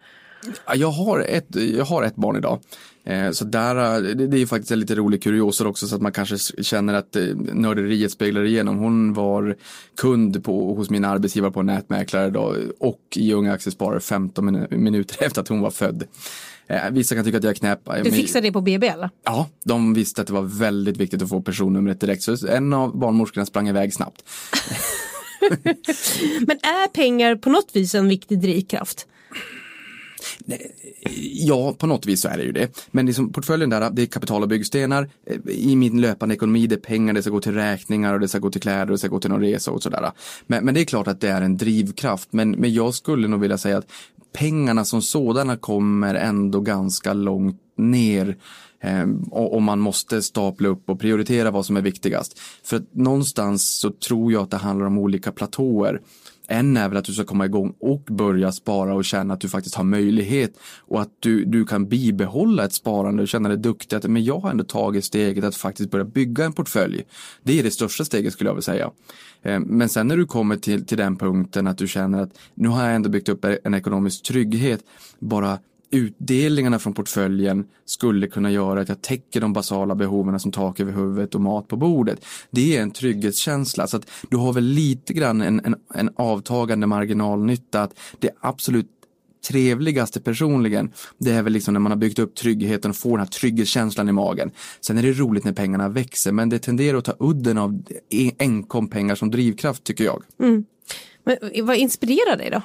Jag 0.75 0.91
har 0.91 1.19
ett, 1.19 1.55
jag 1.55 1.85
har 1.85 2.03
ett 2.03 2.15
barn 2.15 2.37
idag. 2.37 2.59
Eh, 3.05 3.31
så 3.31 3.45
där, 3.45 4.01
det, 4.01 4.27
det 4.27 4.41
är 4.41 4.45
faktiskt 4.45 4.71
en 4.71 4.79
lite 4.79 4.95
rolig 4.95 5.23
kuriosa 5.23 5.67
också 5.67 5.87
så 5.87 5.95
att 5.95 6.01
man 6.01 6.11
kanske 6.11 6.63
känner 6.63 6.93
att 6.93 7.15
eh, 7.15 7.23
nörderiet 7.53 8.11
speglar 8.11 8.43
igenom. 8.43 8.77
Hon 8.77 9.13
var 9.13 9.55
kund 9.97 10.43
på, 10.43 10.73
hos 10.75 10.89
min 10.89 11.05
arbetsgivare 11.05 11.51
på 11.51 11.61
nätmäklare 11.61 12.29
då, 12.29 12.55
och 12.79 13.01
i 13.15 13.33
Unga 13.33 13.53
Aktiesparare 13.53 13.99
15 13.99 14.67
minuter 14.69 15.17
efter 15.25 15.41
att 15.41 15.47
hon 15.47 15.61
var 15.61 15.71
född. 15.71 16.03
Eh, 16.67 16.91
vissa 16.91 17.15
kan 17.15 17.23
tycka 17.23 17.37
att 17.37 17.43
jag 17.43 17.51
är 17.51 17.55
knäpp. 17.55 17.89
Du 18.03 18.11
fixade 18.11 18.47
det 18.47 18.51
på 18.51 18.61
BB 18.61 18.87
eller? 18.87 19.09
Ja, 19.23 19.49
de 19.63 19.93
visste 19.93 20.21
att 20.21 20.27
det 20.27 20.33
var 20.33 20.41
väldigt 20.41 20.97
viktigt 20.97 21.21
att 21.21 21.29
få 21.29 21.41
personnumret 21.41 21.99
direkt. 21.99 22.23
Så 22.23 22.47
en 22.47 22.73
av 22.73 22.97
barnmorskorna 22.97 23.45
sprang 23.45 23.69
iväg 23.69 23.93
snabbt. 23.93 24.23
Men 26.47 26.57
är 26.57 26.87
pengar 26.87 27.35
på 27.35 27.49
något 27.49 27.69
vis 27.73 27.95
en 27.95 28.07
viktig 28.07 28.39
drivkraft? 28.39 29.07
Ja, 31.33 31.75
på 31.77 31.87
något 31.87 32.05
vis 32.05 32.21
så 32.21 32.27
är 32.27 32.37
det 32.37 32.43
ju 32.43 32.51
det. 32.51 32.87
Men 32.91 33.05
liksom 33.05 33.31
portföljen 33.31 33.69
där, 33.69 33.89
det 33.89 34.01
är 34.01 34.05
kapital 34.05 34.41
och 34.41 34.47
byggstenar. 34.47 35.09
Eh, 35.27 35.37
I 35.47 35.75
min 35.75 36.01
löpande 36.01 36.35
ekonomi, 36.35 36.67
det 36.67 36.75
är 36.75 36.79
pengar, 36.79 37.13
det 37.13 37.21
ska 37.21 37.31
gå 37.31 37.41
till 37.41 37.53
räkningar 37.53 38.13
och 38.13 38.19
det 38.19 38.27
ska 38.27 38.39
gå 38.39 38.51
till 38.51 38.61
kläder 38.61 38.81
och 38.81 38.91
det 38.91 38.97
ska 38.97 39.07
gå 39.07 39.19
till 39.19 39.29
någon 39.29 39.41
resa 39.41 39.71
och 39.71 39.83
sådär. 39.83 40.11
Men, 40.47 40.65
men 40.65 40.73
det 40.73 40.81
är 40.81 40.85
klart 40.85 41.07
att 41.07 41.21
det 41.21 41.29
är 41.29 41.41
en 41.41 41.57
drivkraft. 41.57 42.33
Men, 42.33 42.51
men 42.51 42.73
jag 42.73 42.93
skulle 42.93 43.27
nog 43.27 43.39
vilja 43.39 43.57
säga 43.57 43.77
att 43.77 43.91
pengarna 44.33 44.85
som 44.85 45.01
sådana 45.01 45.57
kommer 45.57 46.15
ändå 46.15 46.59
ganska 46.59 47.13
långt 47.13 47.61
ner 47.77 48.37
Ehm, 48.83 49.23
och, 49.31 49.61
man 49.61 49.79
måste 49.79 50.21
stapla 50.21 50.67
upp 50.67 50.89
och 50.89 50.99
prioritera 50.99 51.51
vad 51.51 51.65
som 51.65 51.77
är 51.77 51.81
viktigast. 51.81 52.39
För 52.63 52.77
att 52.77 52.95
någonstans 52.95 53.69
så 53.79 53.91
tror 53.91 54.31
jag 54.31 54.43
att 54.43 54.51
det 54.51 54.57
handlar 54.57 54.85
om 54.85 54.97
olika 54.97 55.31
platåer. 55.31 56.01
En 56.47 56.77
är 56.77 56.89
väl 56.89 56.97
att 56.97 57.05
du 57.05 57.13
ska 57.13 57.23
komma 57.23 57.45
igång 57.45 57.73
och 57.79 58.01
börja 58.01 58.51
spara 58.51 58.93
och 58.93 59.05
känna 59.05 59.33
att 59.33 59.41
du 59.41 59.49
faktiskt 59.49 59.75
har 59.75 59.83
möjlighet 59.83 60.57
och 60.87 61.01
att 61.01 61.09
du, 61.19 61.45
du 61.45 61.65
kan 61.65 61.87
bibehålla 61.89 62.65
ett 62.65 62.73
sparande 62.73 63.21
och 63.21 63.27
känna 63.27 63.49
dig 63.49 63.57
duktig. 63.57 63.95
Att, 63.95 64.03
men 64.03 64.23
jag 64.23 64.39
har 64.39 64.51
ändå 64.51 64.63
tagit 64.63 65.05
steget 65.05 65.43
att 65.43 65.55
faktiskt 65.55 65.91
börja 65.91 66.05
bygga 66.05 66.45
en 66.45 66.53
portfölj. 66.53 67.03
Det 67.43 67.59
är 67.59 67.63
det 67.63 67.71
största 67.71 68.05
steget 68.05 68.33
skulle 68.33 68.49
jag 68.49 68.55
vilja 68.55 68.61
säga. 68.61 68.91
Ehm, 69.43 69.63
men 69.63 69.89
sen 69.89 70.07
när 70.07 70.17
du 70.17 70.25
kommer 70.25 70.55
till, 70.57 70.85
till 70.85 70.97
den 70.97 71.17
punkten 71.17 71.67
att 71.67 71.77
du 71.77 71.87
känner 71.87 72.21
att 72.21 72.39
nu 72.55 72.67
har 72.67 72.85
jag 72.85 72.95
ändå 72.95 73.09
byggt 73.09 73.29
upp 73.29 73.45
en 73.63 73.73
ekonomisk 73.73 74.23
trygghet. 74.23 74.79
Bara 75.19 75.59
utdelningarna 75.93 76.79
från 76.79 76.93
portföljen 76.93 77.65
skulle 77.85 78.27
kunna 78.27 78.51
göra 78.51 78.81
att 78.81 78.89
jag 78.89 79.01
täcker 79.01 79.41
de 79.41 79.53
basala 79.53 79.95
behoven 79.95 80.39
som 80.39 80.51
tak 80.51 80.79
över 80.79 80.91
huvudet 80.91 81.35
och 81.35 81.41
mat 81.41 81.67
på 81.67 81.75
bordet. 81.75 82.25
Det 82.51 82.77
är 82.77 82.81
en 82.81 82.91
trygghetskänsla 82.91 83.87
så 83.87 83.97
att 83.97 84.09
du 84.29 84.37
har 84.37 84.53
väl 84.53 84.63
lite 84.63 85.13
grann 85.13 85.41
en, 85.41 85.61
en, 85.65 85.75
en 85.93 86.09
avtagande 86.15 86.87
marginalnytta 86.87 87.81
att 87.81 87.99
det 88.19 88.29
absolut 88.39 88.89
trevligaste 89.47 90.21
personligen, 90.21 90.91
det 91.17 91.31
är 91.31 91.43
väl 91.43 91.53
liksom 91.53 91.73
när 91.73 91.79
man 91.79 91.91
har 91.91 91.97
byggt 91.97 92.19
upp 92.19 92.35
tryggheten 92.35 92.91
och 92.91 92.97
får 92.97 93.09
den 93.09 93.19
här 93.19 93.25
trygghetskänslan 93.25 94.09
i 94.09 94.11
magen. 94.11 94.51
Sen 94.81 94.97
är 94.97 95.03
det 95.03 95.13
roligt 95.13 95.43
när 95.43 95.53
pengarna 95.53 95.89
växer, 95.89 96.31
men 96.31 96.49
det 96.49 96.59
tenderar 96.59 96.97
att 96.97 97.05
ta 97.05 97.15
udden 97.19 97.57
av 97.57 97.83
enkom 98.39 98.87
pengar 98.87 99.15
som 99.15 99.31
drivkraft 99.31 99.83
tycker 99.83 100.03
jag. 100.03 100.23
Mm. 100.39 100.65
Men 101.23 101.65
vad 101.65 101.77
inspirerar 101.77 102.37
dig 102.37 102.49
då? 102.49 102.61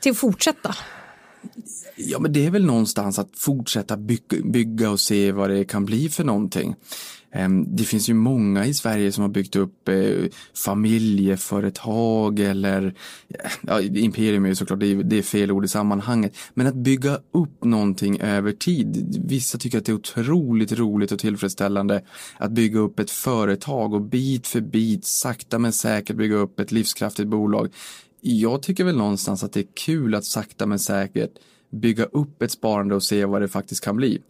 Till 0.00 0.12
att 0.12 0.18
fortsätta? 0.18 0.74
Ja, 1.96 2.18
men 2.18 2.32
det 2.32 2.46
är 2.46 2.50
väl 2.50 2.64
någonstans 2.64 3.18
att 3.18 3.30
fortsätta 3.36 3.96
bygga, 3.96 4.90
och 4.90 5.00
se 5.00 5.32
vad 5.32 5.50
det 5.50 5.64
kan 5.64 5.84
bli 5.84 6.08
för 6.08 6.24
någonting. 6.24 6.74
Ehm, 7.32 7.76
det 7.76 7.84
finns 7.84 8.08
ju 8.08 8.14
många 8.14 8.66
i 8.66 8.74
Sverige 8.74 9.12
som 9.12 9.22
har 9.22 9.28
byggt 9.28 9.56
upp 9.56 9.88
eh, 9.88 10.24
familjeföretag 10.64 12.38
eller 12.38 12.94
ja, 13.60 13.80
imperium 13.80 14.44
är 14.44 14.48
ju 14.48 14.54
såklart, 14.54 14.80
det 14.80 15.18
är 15.18 15.22
fel 15.22 15.50
ord 15.50 15.64
i 15.64 15.68
sammanhanget. 15.68 16.36
Men 16.54 16.66
att 16.66 16.74
bygga 16.74 17.18
upp 17.32 17.64
någonting 17.64 18.20
över 18.20 18.52
tid. 18.52 19.20
Vissa 19.28 19.58
tycker 19.58 19.78
att 19.78 19.84
det 19.84 19.92
är 19.92 19.96
otroligt 19.96 20.72
roligt 20.72 21.12
och 21.12 21.18
tillfredsställande 21.18 22.02
att 22.36 22.50
bygga 22.50 22.80
upp 22.80 22.98
ett 22.98 23.10
företag 23.10 23.94
och 23.94 24.02
bit 24.02 24.46
för 24.46 24.60
bit, 24.60 25.04
sakta 25.04 25.58
men 25.58 25.72
säkert 25.72 26.16
bygga 26.16 26.36
upp 26.36 26.60
ett 26.60 26.72
livskraftigt 26.72 27.28
bolag. 27.28 27.68
Jag 28.20 28.62
tycker 28.62 28.84
väl 28.84 28.96
någonstans 28.96 29.44
att 29.44 29.52
det 29.52 29.60
är 29.60 29.66
kul 29.74 30.14
att 30.14 30.24
sakta 30.24 30.66
men 30.66 30.78
säkert 30.78 31.30
bygga 31.70 32.04
upp 32.04 32.42
ett 32.42 32.50
sparande 32.50 32.94
och 32.94 33.02
se 33.02 33.24
vad 33.24 33.42
det 33.42 33.48
faktiskt 33.48 33.84
kan 33.84 33.96
bli. 33.96 34.22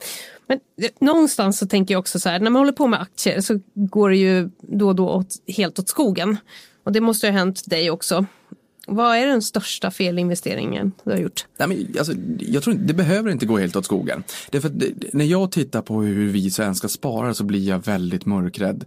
Men 0.46 0.60
eh, 0.82 0.90
någonstans 1.00 1.58
så 1.58 1.66
tänker 1.66 1.94
jag 1.94 1.98
också 1.98 2.20
så 2.20 2.28
här, 2.28 2.40
när 2.40 2.50
man 2.50 2.60
håller 2.60 2.72
på 2.72 2.86
med 2.86 3.00
aktier 3.00 3.40
så 3.40 3.60
går 3.74 4.10
det 4.10 4.16
ju 4.16 4.50
då 4.60 4.88
och 4.88 4.94
då 4.94 5.08
åt, 5.08 5.34
helt 5.46 5.78
åt 5.78 5.88
skogen. 5.88 6.36
Och 6.84 6.92
det 6.92 7.00
måste 7.00 7.26
ha 7.26 7.32
hänt 7.32 7.70
dig 7.70 7.90
också. 7.90 8.26
Vad 8.86 9.16
är 9.16 9.26
den 9.26 9.42
största 9.42 9.90
felinvesteringen 9.90 10.92
du 11.04 11.10
har 11.10 11.18
gjort? 11.18 11.46
Nej, 11.58 11.68
men, 11.68 11.94
alltså, 11.98 12.12
jag 12.38 12.62
tror 12.62 12.74
det 12.74 12.94
behöver 12.94 13.30
inte 13.30 13.46
gå 13.46 13.58
helt 13.58 13.76
åt 13.76 13.84
skogen. 13.84 14.22
Det 14.50 14.60
för 14.60 14.68
det, 14.68 14.94
när 15.12 15.24
jag 15.24 15.52
tittar 15.52 15.82
på 15.82 16.02
hur 16.02 16.32
vi 16.32 16.50
svenskar 16.50 16.88
sparar 16.88 17.32
så 17.32 17.44
blir 17.44 17.68
jag 17.68 17.86
väldigt 17.86 18.26
mörkrädd. 18.26 18.84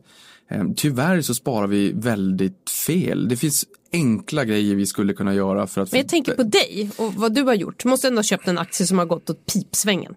Ehm, 0.49 0.75
tyvärr 0.75 1.21
så 1.21 1.33
sparar 1.33 1.67
vi 1.67 1.91
väldigt 1.91 2.69
fel. 2.69 3.29
Det 3.29 3.37
finns 3.37 3.65
enkla 3.93 4.45
grejer 4.45 4.75
vi 4.75 4.85
skulle 4.85 5.13
kunna 5.13 5.33
göra 5.33 5.67
för 5.67 5.81
att... 5.81 5.91
Men 5.91 6.01
jag 6.01 6.09
tänker 6.09 6.35
på 6.35 6.43
dig 6.43 6.89
och 6.97 7.13
vad 7.13 7.33
du 7.33 7.43
har 7.43 7.53
gjort. 7.53 7.83
Du 7.83 7.89
måste 7.89 8.07
ändå 8.07 8.19
ha 8.19 8.23
köpt 8.23 8.47
en 8.47 8.57
aktie 8.57 8.87
som 8.87 8.97
har 8.97 9.05
gått 9.05 9.29
åt 9.29 9.45
pipsvängen. 9.45 10.15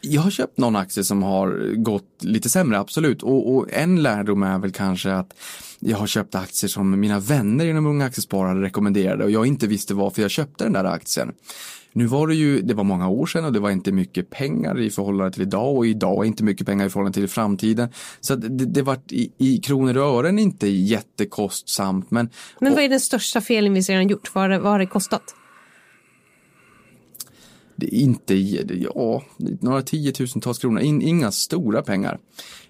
Jag 0.00 0.22
har 0.22 0.30
köpt 0.30 0.58
någon 0.58 0.76
aktie 0.76 1.04
som 1.04 1.22
har 1.22 1.74
gått 1.74 2.08
lite 2.20 2.48
sämre, 2.48 2.78
absolut. 2.78 3.22
Och, 3.22 3.54
och 3.54 3.66
en 3.72 4.02
lärdom 4.02 4.42
är 4.42 4.58
väl 4.58 4.72
kanske 4.72 5.12
att 5.12 5.34
jag 5.80 5.98
har 5.98 6.06
köpt 6.06 6.34
aktier 6.34 6.68
som 6.68 7.00
mina 7.00 7.18
vänner 7.18 7.66
inom 7.66 7.86
Unga 7.86 8.04
Aktiesparare 8.04 8.62
rekommenderade 8.62 9.24
och 9.24 9.30
jag 9.30 9.46
inte 9.46 9.66
visste 9.66 9.94
varför 9.94 10.22
jag 10.22 10.30
köpte 10.30 10.64
den 10.64 10.72
där 10.72 10.84
aktien. 10.84 11.32
Nu 11.92 12.06
var 12.06 12.26
det 12.26 12.34
ju, 12.34 12.60
det 12.60 12.74
var 12.74 12.84
många 12.84 13.08
år 13.08 13.26
sedan 13.26 13.44
och 13.44 13.52
det 13.52 13.60
var 13.60 13.70
inte 13.70 13.92
mycket 13.92 14.30
pengar 14.30 14.80
i 14.80 14.90
förhållande 14.90 15.32
till 15.32 15.42
idag 15.42 15.76
och 15.76 15.86
idag 15.86 16.18
är 16.18 16.24
inte 16.24 16.44
mycket 16.44 16.66
pengar 16.66 16.86
i 16.86 16.90
förhållande 16.90 17.20
till 17.20 17.28
framtiden. 17.28 17.88
Så 18.20 18.34
det, 18.36 18.48
det 18.66 18.82
var 18.82 18.98
i, 19.08 19.32
i 19.38 19.58
kronor 19.58 19.96
och 19.96 20.04
ören 20.04 20.38
inte 20.38 20.68
jättekostsamt. 20.68 22.10
Men, 22.10 22.30
men 22.60 22.74
vad 22.74 22.84
är 22.84 22.88
den 22.88 23.00
största 23.00 23.40
felinvesteringen 23.40 24.08
gjort? 24.08 24.34
Vad 24.34 24.42
har, 24.42 24.48
det, 24.48 24.58
vad 24.58 24.72
har 24.72 24.78
det 24.78 24.86
kostat? 24.86 25.22
Det 27.76 27.86
är 27.86 28.00
inte, 28.00 28.34
ja, 28.34 29.22
några 29.60 29.82
tiotusentals 29.82 30.58
kronor, 30.58 30.80
In, 30.80 31.02
inga 31.02 31.32
stora 31.32 31.82
pengar. 31.82 32.18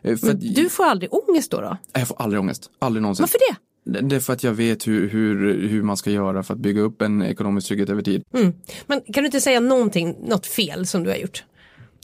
Eh, 0.03 0.17
för 0.17 0.33
du 0.33 0.69
får 0.69 0.85
aldrig 0.85 1.15
ångest 1.15 1.51
då, 1.51 1.61
då? 1.61 1.77
Jag 1.93 2.09
får 2.09 2.23
aldrig 2.23 2.41
ångest, 2.41 2.71
aldrig 2.79 3.03
någonsin. 3.03 3.23
Varför 3.23 3.39
det? 3.39 3.72
Det 3.85 4.17
är 4.17 4.21
för 4.21 4.33
att 4.33 4.43
jag 4.43 4.53
vet 4.53 4.87
hur, 4.87 5.09
hur, 5.09 5.69
hur 5.69 5.83
man 5.83 5.97
ska 5.97 6.11
göra 6.11 6.43
för 6.43 6.55
att 6.55 6.61
bygga 6.61 6.81
upp 6.81 7.03
en 7.03 7.23
ekonomisk 7.23 7.69
trygghet 7.69 7.89
över 7.89 8.03
tid. 8.03 8.23
Mm. 8.35 8.53
Men 8.87 9.01
kan 9.01 9.23
du 9.23 9.27
inte 9.27 9.41
säga 9.41 9.61
någonting, 9.61 10.17
något 10.23 10.47
fel 10.47 10.87
som 10.87 11.05
du 11.05 11.11
har 11.11 11.17
gjort? 11.17 11.45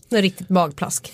Något 0.09 0.21
riktigt 0.21 0.49
magplask? 0.49 1.13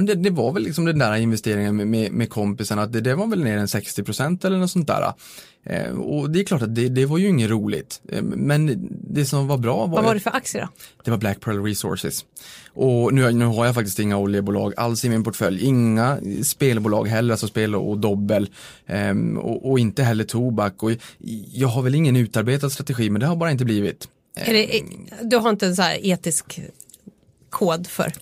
Det, 0.00 0.14
det, 0.14 0.30
var 0.30 0.52
väl 0.52 0.62
liksom 0.62 0.84
den 0.84 0.98
där 0.98 1.16
investeringen 1.16 1.76
med, 1.76 1.86
med, 1.86 2.12
med 2.12 2.30
kompisarna, 2.30 2.82
att 2.82 2.92
det, 2.92 3.00
det 3.00 3.14
var 3.14 3.26
väl 3.26 3.44
ner 3.44 3.58
en 3.58 3.68
60 3.68 4.02
procent 4.02 4.44
eller 4.44 4.58
något 4.58 4.70
sånt 4.70 4.86
där. 4.86 5.12
Eh, 5.66 5.90
och 5.90 6.30
det 6.30 6.40
är 6.40 6.44
klart 6.44 6.62
att 6.62 6.74
det, 6.74 6.88
det 6.88 7.06
var 7.06 7.18
ju 7.18 7.28
inget 7.28 7.50
roligt. 7.50 8.00
Eh, 8.08 8.22
men 8.22 8.88
det 8.90 9.24
som 9.24 9.46
var 9.46 9.58
bra 9.58 9.76
var 9.76 9.88
Vad 9.88 10.04
var 10.04 10.14
det 10.14 10.20
för 10.20 10.36
aktier 10.36 10.62
då? 10.62 10.68
Det 11.04 11.10
var 11.10 11.18
Black 11.18 11.40
Pearl 11.40 11.64
Resources. 11.64 12.24
Och 12.74 13.14
nu, 13.14 13.32
nu 13.32 13.44
har 13.44 13.66
jag 13.66 13.74
faktiskt 13.74 13.98
inga 13.98 14.18
oljebolag 14.18 14.72
alls 14.76 15.04
i 15.04 15.08
min 15.08 15.24
portfölj. 15.24 15.64
Inga 15.64 16.18
spelbolag 16.44 17.08
heller, 17.08 17.32
alltså 17.32 17.46
spel 17.46 17.74
och 17.74 17.98
dobbel. 17.98 18.48
Eh, 18.86 19.16
och, 19.38 19.70
och, 19.70 19.78
inte 19.78 20.02
heller 20.02 20.24
tobak. 20.24 20.82
Och 20.82 20.90
jag 21.52 21.68
har 21.68 21.82
väl 21.82 21.94
ingen 21.94 22.16
utarbetad 22.16 22.70
strategi, 22.70 23.10
men 23.10 23.20
det 23.20 23.26
har 23.26 23.36
bara 23.36 23.50
inte 23.50 23.64
blivit. 23.64 24.08
Det, 24.46 24.82
du 25.22 25.36
har 25.36 25.50
inte 25.50 25.66
en 25.66 25.76
så 25.76 25.82
här 25.82 26.06
etisk 26.06 26.60
kod 27.50 27.86
för? 27.86 28.12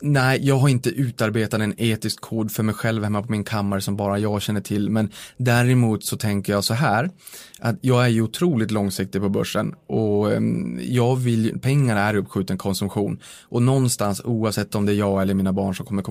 Nej, 0.00 0.46
jag 0.46 0.56
har 0.56 0.68
inte 0.68 0.90
utarbetat 0.90 1.60
en 1.60 1.74
etisk 1.76 2.20
kod 2.20 2.52
för 2.52 2.62
mig 2.62 2.74
själv 2.74 3.04
hemma 3.04 3.22
på 3.22 3.30
min 3.30 3.44
kammare 3.44 3.80
som 3.80 3.96
bara 3.96 4.18
jag 4.18 4.42
känner 4.42 4.60
till. 4.60 4.90
Men 4.90 5.10
däremot 5.36 6.04
så 6.04 6.16
tänker 6.16 6.52
jag 6.52 6.64
så 6.64 6.74
här, 6.74 7.10
att 7.58 7.76
jag 7.80 8.04
är 8.04 8.08
ju 8.08 8.22
otroligt 8.22 8.70
långsiktig 8.70 9.20
på 9.20 9.28
börsen 9.28 9.74
och 9.86 10.32
ehm, 10.32 10.80
jag 10.82 11.16
vill, 11.16 11.60
pengar 11.60 11.96
är 11.96 12.16
uppskjuten 12.16 12.58
konsumtion. 12.58 13.18
Och 13.42 13.62
någonstans, 13.62 14.20
oavsett 14.24 14.74
om 14.74 14.86
det 14.86 14.92
är 14.92 14.96
jag 14.96 15.22
eller 15.22 15.34
mina 15.34 15.52
barn 15.52 15.74
som 15.74 15.86
kommer, 15.86 16.02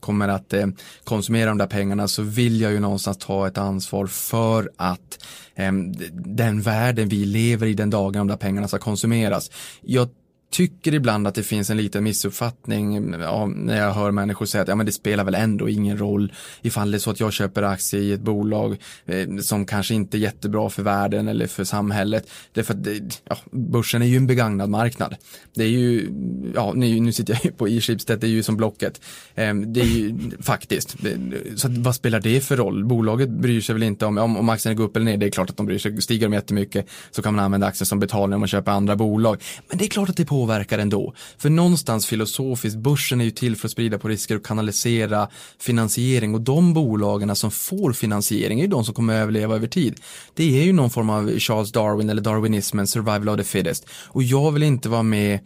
kommer, 0.00 0.28
eh, 0.28 0.34
att 0.34 0.52
eh, 0.52 0.66
konsumera 1.04 1.48
de 1.48 1.58
där 1.58 1.66
pengarna, 1.66 2.08
så 2.08 2.22
vill 2.22 2.60
jag 2.60 2.72
ju 2.72 2.80
någonstans 2.80 3.18
ta 3.18 3.46
ett 3.46 3.58
ansvar 3.58 4.06
för 4.06 4.70
att 4.76 5.24
ehm, 5.54 5.92
den 6.12 6.60
världen 6.60 7.08
vi 7.08 7.24
lever 7.24 7.66
i 7.66 7.74
den 7.74 7.90
dagen 7.90 8.12
de 8.12 8.28
där 8.28 8.36
pengarna 8.36 8.68
ska 8.68 8.78
konsumeras. 8.78 9.50
Jag 9.80 10.08
tycker 10.54 10.94
ibland 10.94 11.26
att 11.26 11.34
det 11.34 11.42
finns 11.42 11.70
en 11.70 11.76
liten 11.76 12.04
missuppfattning 12.04 12.96
mm, 12.96 13.20
ja, 13.20 13.46
när 13.46 13.80
jag 13.80 13.92
hör 13.92 14.10
människor 14.10 14.46
säga 14.46 14.62
att 14.62 14.68
ja, 14.68 14.74
men 14.74 14.86
det 14.86 14.92
spelar 14.92 15.24
väl 15.24 15.34
ändå 15.34 15.68
ingen 15.68 15.98
roll 15.98 16.32
ifall 16.62 16.90
det 16.90 16.96
är 16.96 16.98
så 16.98 17.10
att 17.10 17.20
jag 17.20 17.32
köper 17.32 17.62
aktier 17.62 18.00
i 18.00 18.12
ett 18.12 18.20
bolag 18.20 18.76
eh, 19.06 19.36
som 19.36 19.66
kanske 19.66 19.94
inte 19.94 20.16
är 20.16 20.18
jättebra 20.18 20.70
för 20.70 20.82
världen 20.82 21.28
eller 21.28 21.46
för 21.46 21.64
samhället. 21.64 22.30
Därför 22.52 22.74
att 22.74 22.84
det, 22.84 23.20
ja, 23.24 23.36
börsen 23.50 24.02
är 24.02 24.06
ju 24.06 24.16
en 24.16 24.26
begagnad 24.26 24.70
marknad. 24.70 25.16
Det 25.54 25.64
är 25.64 25.68
ju, 25.68 26.10
ja 26.54 26.72
nu, 26.76 27.00
nu 27.00 27.12
sitter 27.12 27.34
jag 27.34 27.44
ju 27.44 27.52
på 27.52 27.68
e-Schibsted, 27.68 28.18
det 28.20 28.26
är 28.26 28.30
ju 28.30 28.42
som 28.42 28.56
Blocket. 28.56 29.00
Eh, 29.34 29.54
det 29.54 29.80
är 29.80 29.84
ju 29.84 30.14
faktiskt, 30.40 30.96
det, 31.00 31.18
så 31.56 31.66
att, 31.66 31.78
vad 31.78 31.94
spelar 31.94 32.20
det 32.20 32.40
för 32.40 32.56
roll? 32.56 32.84
Bolaget 32.84 33.28
bryr 33.28 33.60
sig 33.60 33.72
väl 33.72 33.82
inte 33.82 34.06
om, 34.06 34.18
om, 34.18 34.36
om 34.36 34.48
aktierna 34.48 34.74
går 34.74 34.84
upp 34.84 34.96
eller 34.96 35.06
ner, 35.06 35.16
det 35.16 35.26
är 35.26 35.30
klart 35.30 35.50
att 35.50 35.56
de 35.56 35.66
bryr 35.66 35.78
sig. 35.78 36.02
Stiger 36.02 36.26
de 36.26 36.32
jättemycket 36.32 36.86
så 37.10 37.22
kan 37.22 37.34
man 37.34 37.44
använda 37.44 37.66
aktier 37.66 37.86
som 37.86 38.00
betalning 38.00 38.34
om 38.34 38.40
man 38.40 38.48
köper 38.48 38.72
andra 38.72 38.96
bolag. 38.96 39.42
Men 39.68 39.78
det 39.78 39.84
är 39.84 39.88
klart 39.88 40.08
att 40.08 40.16
det 40.16 40.24
på 40.24 40.43
påverkar 40.44 40.78
ändå. 40.78 41.14
För 41.38 41.50
någonstans 41.50 42.06
filosofiskt, 42.06 42.78
börsen 42.78 43.20
är 43.20 43.24
ju 43.24 43.30
till 43.30 43.56
för 43.56 43.68
att 43.68 43.72
sprida 43.72 43.98
på 43.98 44.08
risker 44.08 44.36
och 44.36 44.46
kanalisera 44.46 45.28
finansiering 45.58 46.34
och 46.34 46.40
de 46.40 46.74
bolagen 46.74 47.36
som 47.36 47.50
får 47.50 47.92
finansiering 47.92 48.60
är 48.60 48.64
ju 48.64 48.70
de 48.70 48.84
som 48.84 48.94
kommer 48.94 49.14
att 49.14 49.22
överleva 49.22 49.54
över 49.54 49.66
tid. 49.66 50.00
Det 50.34 50.60
är 50.60 50.64
ju 50.64 50.72
någon 50.72 50.90
form 50.90 51.10
av 51.10 51.38
Charles 51.38 51.72
Darwin 51.72 52.10
eller 52.10 52.22
darwinismen, 52.22 52.86
survival 52.86 53.28
of 53.28 53.36
the 53.36 53.44
fittest. 53.44 53.86
Och 54.08 54.22
jag 54.22 54.52
vill 54.52 54.62
inte 54.62 54.88
vara 54.88 55.02
med 55.02 55.40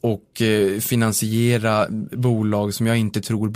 och 0.00 0.42
eh, 0.42 0.80
finansiera 0.80 1.86
bolag 2.12 2.74
som 2.74 2.86
jag 2.86 2.96
inte 2.98 3.20
tror 3.20 3.48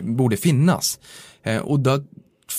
borde 0.00 0.36
finnas. 0.36 0.98
Eh, 1.42 1.58
och 1.58 1.80
då 1.80 2.04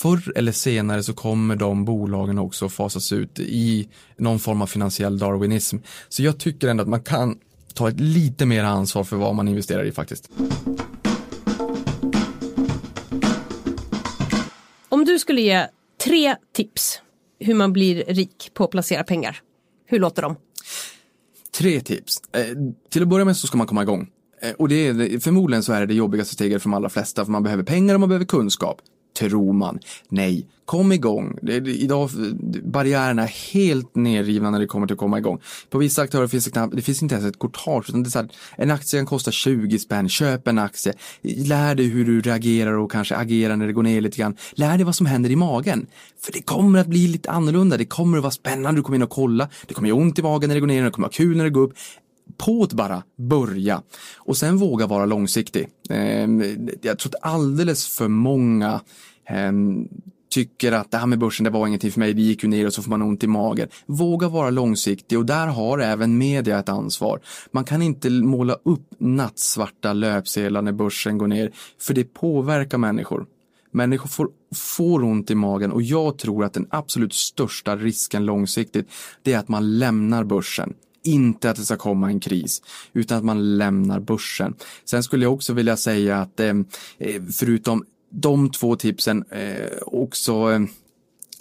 förr 0.02 0.34
eller 0.36 0.52
senare 0.52 1.04
så 1.04 1.14
kommer 1.14 1.56
de 1.56 1.86
bolagen 1.86 2.40
också 2.40 2.70
fasas 2.70 3.14
ut 3.14 3.40
i 3.40 3.90
någon 4.18 4.40
form 4.40 4.62
av 4.62 4.68
finansiell 4.68 5.18
darwinism. 5.18 5.78
Så 6.10 6.24
jag 6.24 6.40
tycker 6.40 6.68
ändå 6.68 6.82
att 6.82 6.90
man 6.90 7.04
kan 7.04 7.38
ta 7.74 7.90
ett 7.90 8.00
lite 8.00 8.46
mer 8.46 8.64
ansvar 8.64 9.04
för 9.04 9.18
vad 9.18 9.36
man 9.36 9.48
investerar 9.48 9.84
i 9.86 9.92
faktiskt. 9.92 10.30
Om 14.90 15.06
du 15.06 15.20
skulle 15.20 15.42
ge 15.42 15.68
tre 16.04 16.36
tips 16.56 17.02
hur 17.40 17.54
man 17.54 17.74
blir 17.74 18.04
rik 18.08 18.52
på 18.54 18.64
att 18.64 18.72
placera 18.72 19.04
pengar, 19.04 19.38
hur 19.86 20.00
låter 20.00 20.22
de? 20.22 20.36
Tre 21.58 21.82
tips. 21.82 22.22
Eh, 22.34 22.46
till 22.90 23.02
att 23.02 23.08
börja 23.08 23.26
med 23.26 23.38
så 23.38 23.48
ska 23.48 23.58
man 23.58 23.68
komma 23.68 23.84
igång. 23.84 24.10
Eh, 24.42 24.52
och 24.52 24.70
det 24.70 24.88
är, 24.88 25.20
förmodligen 25.20 25.64
så 25.64 25.74
är 25.74 25.80
det 25.80 25.86
det 25.86 25.94
jobbigaste 25.94 26.34
steget 26.34 26.62
för 26.62 26.70
de 26.70 26.74
allra 26.74 26.90
flesta, 26.90 27.26
för 27.26 27.32
man 27.32 27.44
behöver 27.44 27.64
pengar 27.64 27.94
och 27.94 28.00
man 28.00 28.10
behöver 28.10 28.26
kunskap 28.26 28.82
tror 29.14 29.54
man. 29.54 29.80
Nej, 30.10 30.48
kom 30.66 30.92
igång. 30.92 31.38
Det, 31.42 31.56
idag, 31.56 32.10
barriärerna 32.64 33.24
är 33.24 33.54
helt 33.54 33.96
nedrivna 33.96 34.52
när 34.52 34.60
det 34.60 34.68
kommer 34.68 34.88
till 34.88 34.94
att 34.94 35.00
komma 35.00 35.18
igång. 35.18 35.40
På 35.70 35.78
vissa 35.78 36.02
aktörer 36.02 36.28
finns 36.28 36.46
det 36.46 36.52
knappt, 36.52 36.76
det 36.76 36.82
finns 36.82 37.02
inte 37.02 37.16
ens 37.16 37.28
ett 37.28 37.40
courtage, 37.40 37.90
utan 37.90 38.04
det 38.04 38.08
är 38.08 38.12
så 38.12 38.20
här, 38.20 38.30
en 38.56 38.72
aktie 38.72 39.00
kan 39.00 39.06
kosta 39.06 39.32
20 39.32 39.80
spänn, 39.80 40.10
köp 40.10 40.48
en 40.48 40.60
aktie, 40.60 40.94
lär 41.22 41.76
dig 41.76 41.86
hur 41.86 42.06
du 42.06 42.22
reagerar 42.22 42.74
och 42.74 42.92
kanske 42.92 43.16
agerar 43.16 43.56
när 43.56 43.68
det 43.68 43.74
går 43.74 43.84
ner 43.84 44.02
lite 44.02 44.18
grann. 44.18 44.36
Lär 44.52 44.78
dig 44.78 44.86
vad 44.86 44.96
som 44.96 45.06
händer 45.06 45.30
i 45.30 45.36
magen. 45.36 45.88
För 46.22 46.32
det 46.32 46.42
kommer 46.42 46.80
att 46.80 46.88
bli 46.88 47.08
lite 47.08 47.32
annorlunda, 47.32 47.78
det 47.78 47.86
kommer 47.86 48.18
att 48.18 48.24
vara 48.24 48.32
spännande, 48.32 48.80
du 48.80 48.84
kommer 48.84 48.96
in 48.96 49.04
och 49.04 49.10
kolla, 49.10 49.50
det 49.68 49.74
kommer 49.74 49.90
göra 49.90 50.00
ont 50.00 50.20
i 50.20 50.22
magen 50.22 50.48
när 50.48 50.56
det 50.56 50.60
går 50.60 50.68
ner, 50.68 50.84
det 50.84 50.92
kommer 50.92 51.08
att 51.08 51.20
vara 51.20 51.28
kul 51.28 51.38
när 51.38 51.44
det 51.44 51.50
går 51.50 51.62
upp 51.62 51.74
på 52.38 52.64
att 52.64 52.74
bara 52.74 53.04
börja 53.16 53.82
och 54.18 54.38
sen 54.38 54.58
våga 54.58 54.88
vara 54.88 55.06
långsiktig. 55.06 55.68
Ehm, 55.90 56.70
jag 56.82 57.00
tror 57.00 57.16
att 57.16 57.24
alldeles 57.34 57.88
för 57.88 58.08
många 58.08 58.82
ehm, 59.30 59.88
tycker 60.30 60.72
att 60.72 60.92
det 60.92 60.98
här 60.98 61.06
med 61.06 61.20
börsen, 61.20 61.44
det 61.44 61.50
var 61.50 61.68
ingenting 61.68 61.92
för 61.92 62.00
mig, 62.00 62.14
det 62.14 62.22
gick 62.22 62.44
ju 62.44 62.50
ner 62.50 62.68
och 62.68 62.74
så 62.74 62.82
får 62.82 62.90
man 62.90 63.02
ont 63.02 63.24
i 63.24 63.28
magen. 63.28 63.68
Våga 63.86 64.28
vara 64.30 64.50
långsiktig 64.50 65.18
och 65.18 65.26
där 65.26 65.48
har 65.48 65.80
även 65.80 66.18
media 66.18 66.60
ett 66.60 66.70
ansvar. 66.70 67.20
Man 67.52 67.64
kan 67.64 67.82
inte 67.82 68.10
måla 68.10 68.54
upp 68.54 68.88
nattsvarta 68.98 69.94
löpsedlar 69.94 70.62
när 70.62 70.72
börsen 70.72 71.18
går 71.18 71.28
ner, 71.28 71.52
för 71.82 71.94
det 71.94 72.14
påverkar 72.14 72.78
människor. 72.78 73.26
Människor 73.72 74.10
får, 74.10 74.30
får 74.56 75.04
ont 75.04 75.32
i 75.32 75.36
magen 75.36 75.72
och 75.72 75.82
jag 75.82 76.18
tror 76.18 76.44
att 76.44 76.54
den 76.54 76.68
absolut 76.70 77.14
största 77.14 77.76
risken 77.76 78.26
långsiktigt, 78.26 78.90
det 79.24 79.34
är 79.34 79.38
att 79.38 79.48
man 79.48 79.80
lämnar 79.80 80.24
börsen 80.24 80.74
inte 81.04 81.50
att 81.50 81.58
det 81.58 81.64
ska 81.64 81.76
komma 81.76 82.08
en 82.08 82.20
kris, 82.20 82.62
utan 82.94 83.18
att 83.18 83.24
man 83.24 83.58
lämnar 83.58 84.00
börsen. 84.00 84.54
Sen 84.86 85.04
skulle 85.04 85.26
jag 85.26 85.34
också 85.34 85.54
vilja 85.54 85.78
säga 85.78 86.18
att 86.18 86.40
eh, 86.40 86.54
eh 87.00 87.22
förutom 87.34 87.86
de 88.10 88.52
två 88.52 88.76
tipsen 88.76 89.24
eh, 89.32 89.78
också 89.82 90.52
eh, 90.52 90.60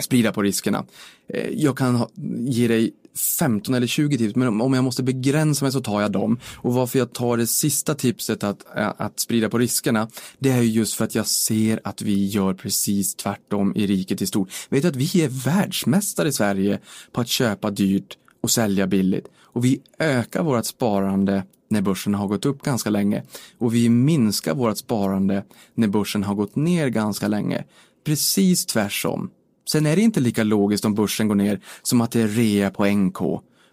sprida 0.01 0.33
på 0.33 0.43
riskerna. 0.43 0.85
Eh, 1.29 1.49
jag 1.49 1.79
kan 1.79 1.95
ha, 1.95 2.09
ge 2.39 2.69
dig 2.69 2.93
15 3.39 3.75
eller 3.75 3.87
20 3.87 4.19
tips, 4.19 4.37
men 4.37 4.61
om 4.61 4.75
jag 4.75 4.85
måste 4.85 5.03
begränsa 5.03 5.65
mig 5.65 5.73
så 5.73 5.81
tar 5.81 6.01
jag 6.01 6.13
dem. 6.13 6.39
Och 6.57 6.75
varför 6.75 6.99
jag 6.99 7.13
tar 7.13 7.37
det 7.37 7.47
sista 7.47 7.95
tipset 7.95 8.45
att, 8.45 8.77
eh, 8.77 8.93
att 8.97 9.21
sprida 9.21 9.49
på 9.49 9.59
riskerna, 9.59 10.09
det 10.39 10.51
är 10.51 10.63
just 10.63 10.95
för 10.95 11.05
att 11.05 11.15
jag 11.15 11.27
ser 11.27 11.81
att 11.85 12.03
vi 12.03 12.27
gör 12.27 12.55
precis 12.55 13.15
tvärtom 13.15 13.73
i 13.77 13.87
riket 13.87 14.23
i 14.23 14.27
stort. 14.27 14.51
Vet 14.69 14.83
du 14.83 14.89
att 14.89 14.97
vi 14.97 15.23
är 15.23 15.29
världsmästare 15.29 16.29
i 16.29 16.33
Sverige 16.33 16.79
på 17.13 17.21
att 17.21 17.29
köpa 17.29 17.71
dyrt 17.71 18.17
och 18.41 18.51
sälja 18.51 18.87
billigt. 18.87 19.29
Och 19.41 19.65
vi 19.65 19.81
ökar 19.99 20.43
vårt 20.43 20.67
sparande 20.67 21.45
när 21.71 21.81
börsen 21.81 22.15
har 22.15 22.27
gått 22.27 22.47
upp 22.47 22.63
ganska 22.63 22.91
länge. 22.91 23.23
Och 23.59 23.75
vi 23.75 23.89
minskar 23.89 24.55
vårt 24.55 24.79
sparande 24.79 25.45
när 25.75 25.89
börsen 25.89 26.25
har 26.25 26.35
gått 26.35 26.57
ner 26.57 26.89
ganska 26.89 27.29
länge. 27.29 27.65
Precis 28.07 28.67
tvärsom. 28.67 29.31
Sen 29.71 29.87
är 29.87 29.97
det 29.97 30.03
inte 30.03 30.21
lika 30.21 30.45
logiskt 30.45 30.85
om 30.85 30.95
börsen 30.95 31.29
går 31.29 31.35
ner 31.35 31.61
som 31.83 32.01
att 32.01 32.11
det 32.11 32.21
är 32.21 32.29
rea 32.29 32.71
på 32.71 32.87
NK. 32.87 33.19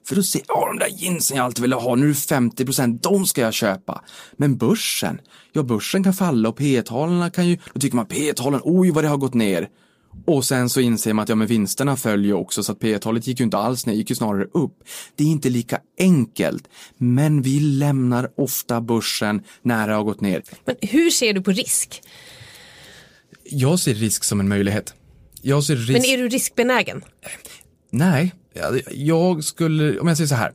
För 0.08 0.16
då 0.16 0.24
ser 0.24 0.42
jag, 0.48 0.68
de 0.70 0.80
där 0.80 1.04
jeansen 1.04 1.38
jag 1.38 1.44
alltid 1.46 1.62
ville 1.62 1.76
ha, 1.76 1.96
nu 1.96 2.06
är 2.06 2.10
det 2.10 2.16
50 2.16 2.66
procent, 2.66 3.04
de 3.04 3.26
ska 3.26 3.42
jag 3.42 3.54
köpa. 3.54 4.02
Men 4.38 4.58
börsen, 4.58 5.22
ja 5.54 5.64
börsen 5.64 6.04
kan 6.04 6.14
falla 6.14 6.50
och 6.50 6.58
P-talen 6.58 7.32
kan 7.32 7.48
ju, 7.48 7.58
då 7.74 7.80
tycker 7.80 7.96
man 7.96 8.06
P-talen, 8.06 8.62
oj 8.64 8.92
vad 8.92 9.04
det 9.04 9.08
har 9.08 9.18
gått 9.18 9.34
ner. 9.34 9.70
Och 10.26 10.46
sen 10.46 10.70
så 10.70 10.80
inser 10.80 11.14
man 11.14 11.24
att 11.24 11.30
ja, 11.30 11.36
men 11.36 11.48
vinsterna 11.48 11.96
följer 11.96 12.34
också 12.34 12.64
så 12.64 12.72
att 12.72 12.80
P 12.80 13.00
talet 13.00 13.28
gick 13.28 13.40
ju 13.40 13.44
inte 13.44 13.58
alls 13.58 13.86
ner, 13.86 13.94
gick 13.94 14.10
ju 14.10 14.16
snarare 14.16 14.46
upp. 14.54 14.84
Det 15.16 15.24
är 15.24 15.28
inte 15.28 15.50
lika 15.50 15.80
enkelt, 16.00 16.68
men 16.98 17.42
vi 17.42 17.60
lämnar 17.60 18.32
ofta 18.38 18.82
börsen 18.82 19.44
när 19.62 19.88
det 19.88 19.94
har 19.94 20.04
gått 20.04 20.22
ner. 20.22 20.44
Men 20.66 20.76
hur 20.82 21.10
ser 21.10 21.34
du 21.34 21.42
på 21.42 21.52
risk? 21.52 22.02
Jag 23.44 23.80
ser 23.80 23.94
risk 23.94 24.24
som 24.24 24.40
en 24.40 24.48
möjlighet. 24.48 24.94
Jag 25.42 25.64
ser 25.64 25.76
risk... 25.76 25.92
Men 25.92 26.06
är 26.06 26.18
du 26.18 26.28
riskbenägen? 26.30 27.04
Nej, 27.90 28.34
jag 28.92 29.44
skulle, 29.44 30.00
om 30.00 30.08
jag 30.08 30.18
säger 30.18 30.28
så 30.28 30.36
här. 30.36 30.52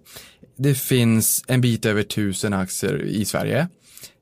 Det 0.56 0.74
finns 0.74 1.44
en 1.46 1.60
bit 1.60 1.86
över 1.86 2.02
tusen 2.02 2.52
aktier 2.52 3.02
i 3.04 3.24
Sverige. 3.24 3.68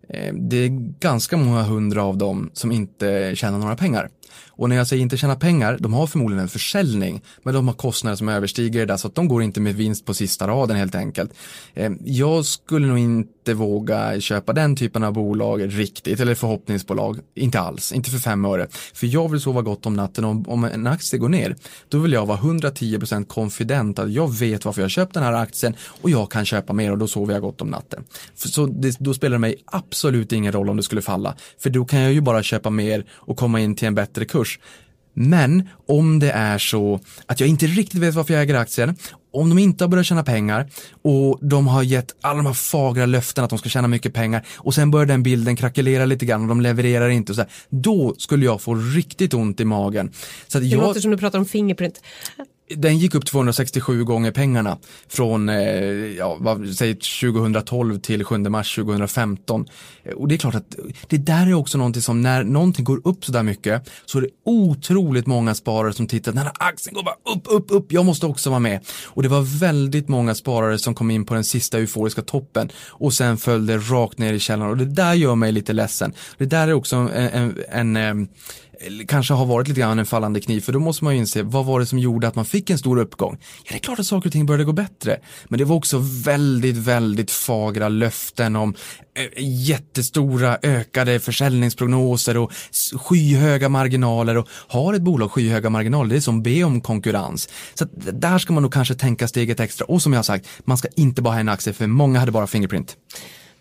Eh, 0.09 0.35
det 0.35 0.57
är 0.57 0.69
ganska 1.01 1.37
många 1.37 1.63
hundra 1.63 2.03
av 2.03 2.19
dem 2.19 2.51
som 2.53 2.73
inte 2.73 3.33
tjänar 3.37 3.59
några 3.59 3.77
pengar. 3.77 4.11
Och 4.49 4.69
när 4.69 4.77
jag 4.77 4.87
säger 4.87 5.03
inte 5.03 5.17
tjäna 5.17 5.37
pengar, 5.37 5.79
de 5.81 5.95
har 5.95 6.07
förmodligen 6.07 6.43
en 6.43 6.49
försäljning, 6.49 7.23
men 7.43 7.55
de 7.55 7.69
har 7.69 7.75
kostnader 7.75 8.17
som 8.17 8.29
överstiger 8.29 8.81
det 8.81 8.87
där, 8.87 8.97
så 8.97 9.09
att 9.09 9.15
de 9.15 9.29
går 9.29 9.43
inte 9.43 9.61
med 9.61 9.75
vinst 9.75 10.05
på 10.05 10.15
sista 10.15 10.49
raden 10.49 10.77
helt 10.77 10.95
enkelt. 10.95 11.33
Eh, 11.75 11.93
jag 12.05 12.45
skulle 12.45 12.87
nog 12.87 12.99
inte 12.99 13.55
våga 13.55 14.21
köpa 14.21 14.53
den 14.53 14.77
typen 14.77 15.05
av 15.05 15.13
bolag 15.13 15.79
riktigt, 15.79 16.21
eller 16.21 16.35
förhoppningsbolag, 16.35 17.19
inte 17.35 17.61
alls, 17.61 17.93
inte 17.93 18.11
för 18.11 18.19
fem 18.19 18.45
öre. 18.45 18.67
För 18.95 19.07
jag 19.07 19.31
vill 19.31 19.41
sova 19.41 19.63
gott 19.63 19.87
om 19.87 19.95
natten 19.95 20.25
om, 20.25 20.49
om 20.49 20.65
en 20.65 20.87
aktie 20.87 21.19
går 21.19 21.29
ner, 21.29 21.57
då 21.89 21.99
vill 21.99 22.13
jag 22.13 22.27
vara 22.27 22.39
110% 22.39 23.25
konfident, 23.25 23.99
att 23.99 24.13
jag 24.13 24.39
vet 24.39 24.65
varför 24.65 24.83
jag 24.83 24.91
köpt 24.91 25.15
den 25.15 25.23
här 25.23 25.33
aktien 25.33 25.75
och 26.03 26.11
jag 26.11 26.31
kan 26.31 26.45
köpa 26.45 26.73
mer 26.73 26.93
och 26.93 26.99
då 26.99 27.07
sover 27.07 27.33
jag 27.33 27.43
gott 27.43 27.61
om 27.61 27.69
natten. 27.69 28.05
Så 28.35 28.67
det, 28.67 28.97
då 28.99 29.15
spelar 29.15 29.35
det 29.35 29.39
mig 29.39 29.57
absolut 29.65 30.33
ingen 30.33 30.53
roll 30.53 30.71
om 30.71 30.77
det 30.77 30.83
skulle 30.83 31.03
falla, 31.03 31.35
för 31.59 31.71
då 31.71 31.85
kan 31.85 32.01
jag 32.01 32.13
ju 32.13 32.21
bara 32.21 32.43
köpa 32.43 32.71
mer 32.71 33.05
och 33.13 33.37
komma 33.37 33.61
in 33.61 33.75
till 33.75 33.89
en 33.89 33.95
bättre 33.95 34.18
kurs. 34.25 34.59
Men 35.15 35.69
om 35.87 36.19
det 36.19 36.31
är 36.31 36.59
så 36.59 37.01
att 37.27 37.41
jag 37.41 37.49
inte 37.49 37.67
riktigt 37.67 38.01
vet 38.01 38.15
varför 38.15 38.35
jag 38.35 38.43
äger 38.43 38.55
aktien, 38.55 38.97
om 39.33 39.49
de 39.49 39.59
inte 39.59 39.85
har 39.85 39.89
börjat 39.89 40.07
tjäna 40.07 40.25
pengar 40.25 40.71
och 41.03 41.39
de 41.43 41.67
har 41.67 41.83
gett 41.83 42.15
alla 42.21 42.37
de 42.37 42.47
här 42.47 42.53
fagra 42.53 43.07
löften 43.07 43.45
att 43.45 43.51
de 43.51 43.59
ska 43.59 43.69
tjäna 43.69 43.89
mycket 43.89 44.15
pengar 44.15 44.47
och 44.57 44.75
sen 44.75 44.91
börjar 44.91 45.07
den 45.07 45.23
bilden 45.23 45.57
krackelera 45.57 46.05
lite 46.05 46.27
grann 46.27 46.43
och 46.43 46.49
de 46.49 46.61
levererar 46.61 47.09
inte 47.09 47.33
och 47.33 47.37
så 47.37 47.43
här, 47.43 47.51
då 47.69 48.15
skulle 48.19 48.45
jag 48.45 48.61
få 48.61 48.75
riktigt 48.75 49.35
ont 49.35 49.61
i 49.61 49.65
magen. 49.65 50.13
Så 50.49 50.59
att 50.59 50.65
det 50.65 50.69
jag... 50.69 50.81
låter 50.81 51.01
som 51.01 51.11
du 51.11 51.19
pratar 51.19 51.39
om 51.39 51.47
Fingerprint 51.47 52.01
den 52.77 52.99
gick 52.99 53.15
upp 53.15 53.27
267 53.27 54.05
gånger 54.05 54.31
pengarna 54.31 54.79
från, 55.09 55.49
eh, 55.49 55.57
ja, 56.17 56.37
vad, 56.41 56.69
säg 56.69 56.95
2012 56.95 57.99
till 57.99 58.25
7 58.25 58.39
mars 58.39 58.75
2015. 58.75 59.67
Och 60.17 60.29
det 60.29 60.35
är 60.35 60.39
klart 60.39 60.55
att 60.55 60.75
det 61.07 61.19
där 61.19 61.47
är 61.47 61.55
också 61.55 61.79
någonting 61.79 62.03
som 62.03 62.23
när 62.23 62.45
någonting 62.45 62.85
går 62.85 63.01
upp 63.05 63.25
så 63.25 63.33
där 63.33 63.43
mycket 63.43 63.91
så 64.07 64.19
är 64.19 64.23
det 64.23 64.29
otroligt 64.45 65.27
många 65.27 65.55
sparare 65.55 65.93
som 65.93 66.07
tittar, 66.07 66.33
den 66.33 66.43
här 66.43 66.53
aktien 66.59 66.95
går 66.95 67.03
bara 67.03 67.35
upp, 67.35 67.43
upp, 67.47 67.67
upp, 67.71 67.93
jag 67.93 68.05
måste 68.05 68.27
också 68.27 68.51
vara 68.51 68.61
med. 68.61 68.81
Och 69.07 69.23
det 69.23 69.29
var 69.29 69.59
väldigt 69.61 70.09
många 70.09 70.35
sparare 70.35 70.79
som 70.79 70.95
kom 70.95 71.11
in 71.11 71.25
på 71.25 71.35
den 71.35 71.45
sista 71.45 71.79
euforiska 71.79 72.23
toppen 72.23 72.69
och 72.89 73.13
sen 73.13 73.37
följde 73.37 73.79
rakt 73.79 74.19
ner 74.19 74.33
i 74.33 74.39
källaren 74.39 74.71
och 74.71 74.77
det 74.77 74.85
där 74.85 75.15
gör 75.15 75.35
mig 75.35 75.53
lite 75.53 75.73
ledsen. 75.73 76.13
Det 76.39 76.47
där 76.47 76.69
är 76.69 76.73
också 76.73 76.97
en, 76.97 77.09
en, 77.09 77.97
en 77.97 77.97
eh, 77.97 78.29
kanske 79.09 79.35
har 79.35 79.47
varit 79.47 79.69
lite 79.69 79.81
grann 79.81 79.99
en 79.99 80.07
fallande 80.07 80.41
kniv 80.41 80.61
för 80.61 80.73
då 80.73 80.81
måste 80.81 81.05
man 81.05 81.15
ju 81.15 81.21
inse 81.21 81.43
vad 81.43 81.65
var 81.67 81.81
det 81.81 81.87
som 81.87 81.99
gjorde 81.99 82.29
att 82.29 82.35
man 82.35 82.45
fick 82.45 82.71
en 82.71 82.79
stor 82.79 82.99
uppgång? 82.99 83.39
Ja, 83.41 83.69
det 83.69 83.75
är 83.75 83.79
klart 83.79 83.99
att 83.99 84.07
saker 84.07 84.29
och 84.29 84.33
ting 84.33 84.47
började 84.47 84.65
gå 84.65 84.73
bättre, 84.73 85.21
men 85.49 85.59
det 85.59 85.65
var 85.65 85.77
också 85.77 85.99
väldigt, 86.25 86.77
väldigt 86.77 87.31
fagra 87.31 87.89
löften 87.89 88.57
om 88.57 88.75
eh, 89.15 89.45
jättestora 89.69 90.59
ökade 90.63 91.21
försäljningsprognoser 91.21 92.37
och 92.37 92.53
skyhöga 92.95 93.69
marginaler 93.69 94.37
och 94.37 94.49
har 94.69 94.95
ett 94.95 95.03
bolag 95.03 95.33
skyhöga 95.33 95.71
marginaler, 95.71 96.11
det 96.11 96.17
är 96.17 96.21
som 96.21 96.43
be 96.43 96.65
om 96.65 96.81
konkurrens. 96.81 97.49
Så 97.75 97.87
där 97.95 98.39
ska 98.39 98.53
man 98.53 98.63
nog 98.63 98.73
kanske 98.73 98.95
tänka 98.95 99.29
steget 99.29 99.61
extra 99.61 99.85
och 99.85 100.03
som 100.03 100.13
jag 100.13 100.19
har 100.19 100.25
sagt, 100.25 100.49
man 100.65 100.79
ska 100.79 100.89
inte 100.97 101.23
bara 101.23 101.35
ha 101.35 101.41
en 101.41 101.49
aktie 101.49 101.73
för 101.73 101.87
många 101.87 102.19
hade 102.19 102.33
bara 102.33 102.47
Fingerprint. 102.47 102.97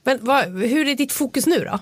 Men 0.03 0.19
vad, 0.21 0.45
hur 0.45 0.87
är 0.87 0.95
ditt 0.95 1.11
fokus 1.11 1.45
nu 1.45 1.59
då? 1.59 1.79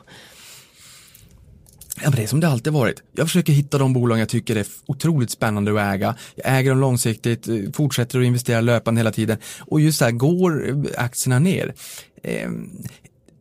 Ja, 1.95 2.09
men 2.09 2.11
det 2.11 2.23
är 2.23 2.27
som 2.27 2.39
det 2.39 2.47
alltid 2.47 2.73
varit. 2.73 3.03
Jag 3.11 3.27
försöker 3.27 3.53
hitta 3.53 3.77
de 3.77 3.93
bolag 3.93 4.19
jag 4.19 4.29
tycker 4.29 4.55
är 4.55 4.65
otroligt 4.85 5.31
spännande 5.31 5.71
att 5.71 5.95
äga. 5.95 6.15
Jag 6.35 6.57
äger 6.57 6.69
dem 6.69 6.79
långsiktigt, 6.79 7.47
eh, 7.47 7.55
fortsätter 7.73 8.19
att 8.19 8.25
investera 8.25 8.61
löpande 8.61 8.99
hela 8.99 9.11
tiden. 9.11 9.37
Och 9.59 9.81
just 9.81 9.97
så 9.97 10.05
här, 10.05 10.11
går 10.11 10.69
eh, 10.69 10.75
aktierna 10.97 11.39
ner? 11.39 11.73
Eh, 12.23 12.49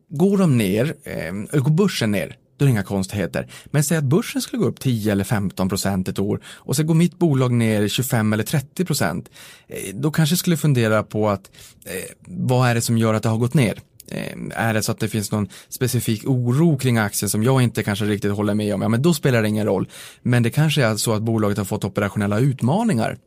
går 0.08 0.38
de 0.38 0.58
ner, 0.58 0.94
eh, 1.04 1.60
går 1.60 1.70
börsen 1.70 2.10
ner, 2.10 2.36
då 2.56 2.64
är 2.64 2.66
det 2.66 2.70
inga 2.70 2.82
konstigheter. 2.82 3.48
Men 3.66 3.84
säg 3.84 3.98
att 3.98 4.04
börsen 4.04 4.42
skulle 4.42 4.62
gå 4.62 4.68
upp 4.68 4.80
10 4.80 5.12
eller 5.12 5.24
15 5.24 5.68
procent 5.68 6.08
ett 6.08 6.18
år 6.18 6.40
och 6.46 6.76
så 6.76 6.82
går 6.82 6.94
mitt 6.94 7.18
bolag 7.18 7.52
ner 7.52 7.88
25 7.88 8.32
eller 8.32 8.44
30 8.44 8.84
procent. 8.84 9.30
Eh, 9.68 9.94
då 9.94 10.10
kanske 10.10 10.32
jag 10.32 10.38
skulle 10.38 10.56
fundera 10.56 11.02
på 11.02 11.28
att 11.28 11.50
eh, 11.84 12.10
vad 12.26 12.68
är 12.68 12.74
det 12.74 12.80
som 12.80 12.98
gör 12.98 13.14
att 13.14 13.22
det 13.22 13.28
har 13.28 13.38
gått 13.38 13.54
ner? 13.54 13.78
Eh, 14.08 14.36
är 14.50 14.74
det 14.74 14.82
så 14.82 14.92
att 14.92 15.00
det 15.00 15.08
finns 15.08 15.32
någon 15.32 15.48
specifik 15.68 16.24
oro 16.24 16.78
kring 16.78 16.98
aktien 16.98 17.28
som 17.30 17.42
jag 17.42 17.62
inte 17.62 17.82
kanske 17.82 18.04
riktigt 18.04 18.32
håller 18.32 18.54
med 18.54 18.74
om, 18.74 18.82
ja 18.82 18.88
men 18.88 19.02
då 19.02 19.14
spelar 19.14 19.42
det 19.42 19.48
ingen 19.48 19.66
roll. 19.66 19.88
Men 20.22 20.42
det 20.42 20.50
kanske 20.50 20.84
är 20.84 20.96
så 20.96 21.12
att 21.12 21.22
bolaget 21.22 21.58
har 21.58 21.64
fått 21.64 21.84
operationella 21.84 22.38
utmaningar. 22.38 23.18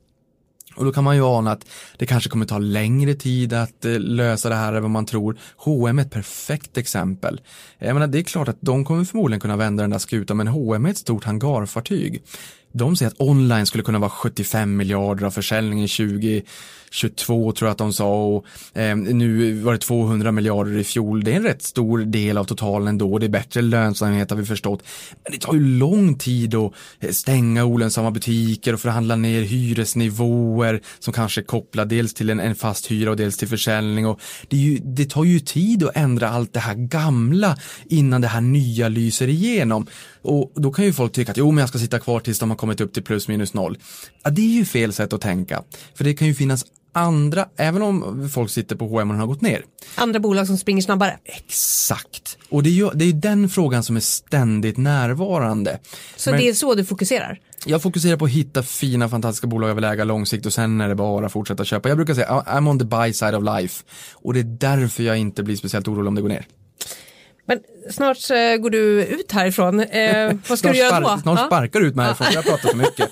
Och 0.77 0.85
då 0.85 0.91
kan 0.91 1.03
man 1.03 1.15
ju 1.15 1.25
ana 1.25 1.51
att 1.51 1.65
det 1.97 2.05
kanske 2.05 2.29
kommer 2.29 2.45
ta 2.45 2.57
längre 2.57 3.13
tid 3.13 3.53
att 3.53 3.85
eh, 3.85 3.99
lösa 3.99 4.49
det 4.49 4.55
här 4.55 4.73
än 4.73 4.81
vad 4.81 4.91
man 4.91 5.05
tror. 5.05 5.37
H&M 5.57 5.99
är 5.99 6.03
ett 6.03 6.11
perfekt 6.11 6.77
exempel. 6.77 7.41
Jag 7.79 7.93
menar, 7.93 8.07
det 8.07 8.19
är 8.19 8.23
klart 8.23 8.47
att 8.47 8.57
de 8.59 8.85
kommer 8.85 9.03
förmodligen 9.03 9.39
kunna 9.39 9.57
vända 9.57 9.83
den 9.83 9.89
där 9.89 9.97
skutan, 9.97 10.37
men 10.37 10.47
H&M 10.47 10.85
är 10.85 10.89
ett 10.89 10.97
stort 10.97 11.23
hangarfartyg. 11.23 12.23
De 12.77 12.95
säger 12.95 13.11
att 13.11 13.21
online 13.21 13.65
skulle 13.65 13.83
kunna 13.83 13.99
vara 13.99 14.09
75 14.09 14.77
miljarder 14.77 15.25
av 15.25 15.31
försäljningen 15.31 15.87
2022 15.87 17.51
tror 17.51 17.67
jag 17.67 17.71
att 17.71 17.77
de 17.77 17.93
sa 17.93 18.25
och 18.25 18.45
eh, 18.73 18.95
nu 18.95 19.53
var 19.61 19.73
det 19.73 19.79
200 19.79 20.31
miljarder 20.31 20.77
i 20.77 20.83
fjol. 20.83 21.23
Det 21.23 21.31
är 21.31 21.35
en 21.35 21.43
rätt 21.43 21.61
stor 21.61 21.99
del 21.99 22.37
av 22.37 22.43
totalen 22.43 22.87
ändå. 22.87 23.19
Det 23.19 23.25
är 23.25 23.29
bättre 23.29 23.61
lönsamhet 23.61 24.29
har 24.29 24.37
vi 24.37 24.45
förstått. 24.45 24.83
Men 25.23 25.31
det 25.31 25.39
tar 25.39 25.53
ju 25.53 25.59
lång 25.59 26.15
tid 26.17 26.55
att 26.55 26.73
eh, 26.99 27.11
stänga 27.11 27.65
olönsamma 27.65 28.11
butiker 28.11 28.73
och 28.73 28.79
förhandla 28.79 29.15
ner 29.15 29.41
hyresnivåer 29.41 30.81
som 30.99 31.13
kanske 31.13 31.41
är 31.41 31.45
kopplade 31.45 31.95
dels 31.95 32.13
till 32.13 32.29
en, 32.29 32.39
en 32.39 32.55
fast 32.55 32.91
hyra 32.91 33.09
och 33.09 33.17
dels 33.17 33.37
till 33.37 33.47
försäljning 33.47 34.07
och 34.07 34.19
det, 34.47 34.57
ju, 34.57 34.79
det 34.83 35.09
tar 35.09 35.23
ju 35.23 35.39
tid 35.39 35.83
att 35.83 35.95
ändra 35.95 36.29
allt 36.29 36.53
det 36.53 36.59
här 36.59 36.75
gamla 36.75 37.57
innan 37.85 38.21
det 38.21 38.27
här 38.27 38.41
nya 38.41 38.89
lyser 38.89 39.27
igenom. 39.27 39.87
Och 40.21 40.51
då 40.55 40.71
kan 40.71 40.85
ju 40.85 40.93
folk 40.93 41.11
tycka 41.11 41.31
att 41.31 41.37
jo, 41.37 41.51
men 41.51 41.61
jag 41.61 41.69
ska 41.69 41.79
sitta 41.79 41.99
kvar 41.99 42.19
tills 42.19 42.39
de 42.39 42.49
har 42.49 42.57
kommit 42.57 42.66
upp 42.69 42.93
till 42.93 43.03
plus 43.03 43.27
minus 43.27 43.53
noll. 43.53 43.77
Ja, 44.23 44.29
det 44.29 44.41
är 44.41 44.57
ju 44.57 44.65
fel 44.65 44.93
sätt 44.93 45.13
att 45.13 45.21
tänka. 45.21 45.63
För 45.95 46.03
det 46.03 46.13
kan 46.13 46.27
ju 46.27 46.33
finnas 46.33 46.65
andra, 46.97 47.45
även 47.57 47.81
om 47.81 48.29
folk 48.33 48.51
sitter 48.51 48.75
på 48.75 48.87
H&M 48.87 49.11
och 49.11 49.17
har 49.17 49.27
gått 49.27 49.41
ner. 49.41 49.65
Andra 49.95 50.19
bolag 50.19 50.47
som 50.47 50.57
springer 50.57 50.81
snabbare. 50.81 51.17
Exakt. 51.25 52.37
Och 52.49 52.63
det 52.63 52.69
är 52.69 52.73
ju 52.73 52.89
det 52.93 53.05
är 53.05 53.13
den 53.13 53.49
frågan 53.49 53.83
som 53.83 53.95
är 53.95 53.99
ständigt 53.99 54.77
närvarande. 54.77 55.79
Så 56.15 56.31
Men, 56.31 56.39
det 56.39 56.49
är 56.49 56.53
så 56.53 56.75
du 56.75 56.85
fokuserar? 56.85 57.39
Jag 57.65 57.81
fokuserar 57.81 58.17
på 58.17 58.25
att 58.25 58.31
hitta 58.31 58.63
fina 58.63 59.09
fantastiska 59.09 59.47
bolag 59.47 59.69
jag 59.69 59.75
vill 59.75 59.83
äga 59.83 60.03
långsiktigt 60.03 60.45
och 60.45 60.53
sen 60.53 60.81
är 60.81 60.89
det 60.89 60.95
bara 60.95 61.25
att 61.25 61.31
fortsätta 61.31 61.65
köpa. 61.65 61.89
Jag 61.89 61.97
brukar 61.97 62.13
säga 62.13 62.43
I'm 62.47 62.69
on 62.69 62.79
the 62.79 62.85
buy 62.85 63.13
side 63.13 63.35
of 63.35 63.43
life. 63.43 63.83
Och 64.13 64.33
det 64.33 64.39
är 64.39 64.43
därför 64.43 65.03
jag 65.03 65.17
inte 65.17 65.43
blir 65.43 65.55
speciellt 65.55 65.87
orolig 65.87 66.07
om 66.07 66.15
det 66.15 66.21
går 66.21 66.29
ner. 66.29 66.47
Men 67.47 67.59
snart 67.91 68.17
äh, 68.31 68.57
går 68.57 68.69
du 68.69 69.05
ut 69.05 69.31
härifrån. 69.31 69.79
Eh, 69.79 70.33
vad 70.49 70.59
ska 70.59 70.71
du 70.71 70.77
göra 70.77 70.99
då? 70.99 71.21
Snart 71.21 71.47
sparkar 71.47 71.79
du 71.79 71.87
ut 71.87 71.95
mig 71.95 72.05
härifrån, 72.05 72.27
jag 72.33 72.43
pratar 72.43 72.69
för 72.69 72.77
mycket. 72.77 73.09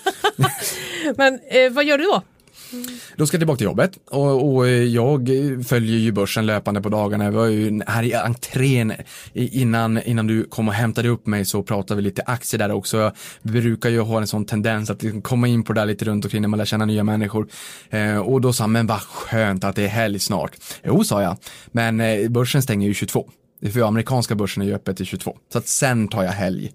Men 1.17 1.39
eh, 1.49 1.71
vad 1.71 1.85
gör 1.85 1.97
du 1.97 2.03
då? 2.03 2.23
Då 3.15 3.27
ska 3.27 3.35
jag 3.35 3.39
tillbaka 3.39 3.57
till 3.57 3.65
jobbet 3.65 3.91
och, 4.11 4.55
och, 4.55 4.69
jag 4.69 5.29
följer 5.67 5.97
ju 5.97 6.11
börsen 6.11 6.45
löpande 6.45 6.81
på 6.81 6.89
dagarna. 6.89 7.23
Jag 7.23 7.31
var 7.31 7.45
ju 7.45 7.81
här 7.87 8.03
i 8.03 8.13
entrén 8.13 8.93
innan, 9.33 10.01
innan 10.03 10.27
du 10.27 10.43
kom 10.43 10.67
och 10.67 10.73
hämtade 10.73 11.09
upp 11.09 11.27
mig 11.27 11.45
så 11.45 11.63
pratade 11.63 11.95
vi 11.95 12.01
lite 12.01 12.21
aktier 12.25 12.59
där 12.59 12.71
också. 12.71 12.97
Jag 12.97 13.13
brukar 13.41 13.89
ju 13.89 13.99
ha 13.99 14.17
en 14.17 14.27
sån 14.27 14.45
tendens 14.45 14.89
att 14.89 15.03
liksom 15.03 15.21
komma 15.21 15.47
in 15.47 15.63
på 15.63 15.73
det 15.73 15.81
där 15.81 15.85
lite 15.85 16.05
runt 16.05 16.25
omkring 16.25 16.41
när 16.41 16.49
man 16.49 16.57
lär 16.57 16.65
känna 16.65 16.85
nya 16.85 17.03
människor. 17.03 17.47
Eh, 17.89 18.17
och 18.17 18.41
då 18.41 18.53
sa 18.53 18.63
han, 18.63 18.71
men 18.71 18.87
vad 18.87 19.01
skönt 19.01 19.63
att 19.63 19.75
det 19.75 19.83
är 19.83 19.87
helg 19.87 20.19
snart. 20.19 20.51
Jo, 20.83 21.03
sa 21.03 21.21
jag, 21.21 21.37
men 21.67 22.01
eh, 22.01 22.29
börsen 22.29 22.61
stänger 22.61 22.87
ju 22.87 22.93
22. 22.93 23.29
För 23.73 23.87
amerikanska 23.87 24.35
börsen 24.35 24.63
är 24.63 24.67
ju 24.67 24.73
öppet 24.73 24.97
till 24.97 25.05
22. 25.05 25.37
Så 25.53 25.57
att 25.57 25.67
sen 25.67 26.07
tar 26.07 26.23
jag 26.23 26.31
helg. 26.31 26.71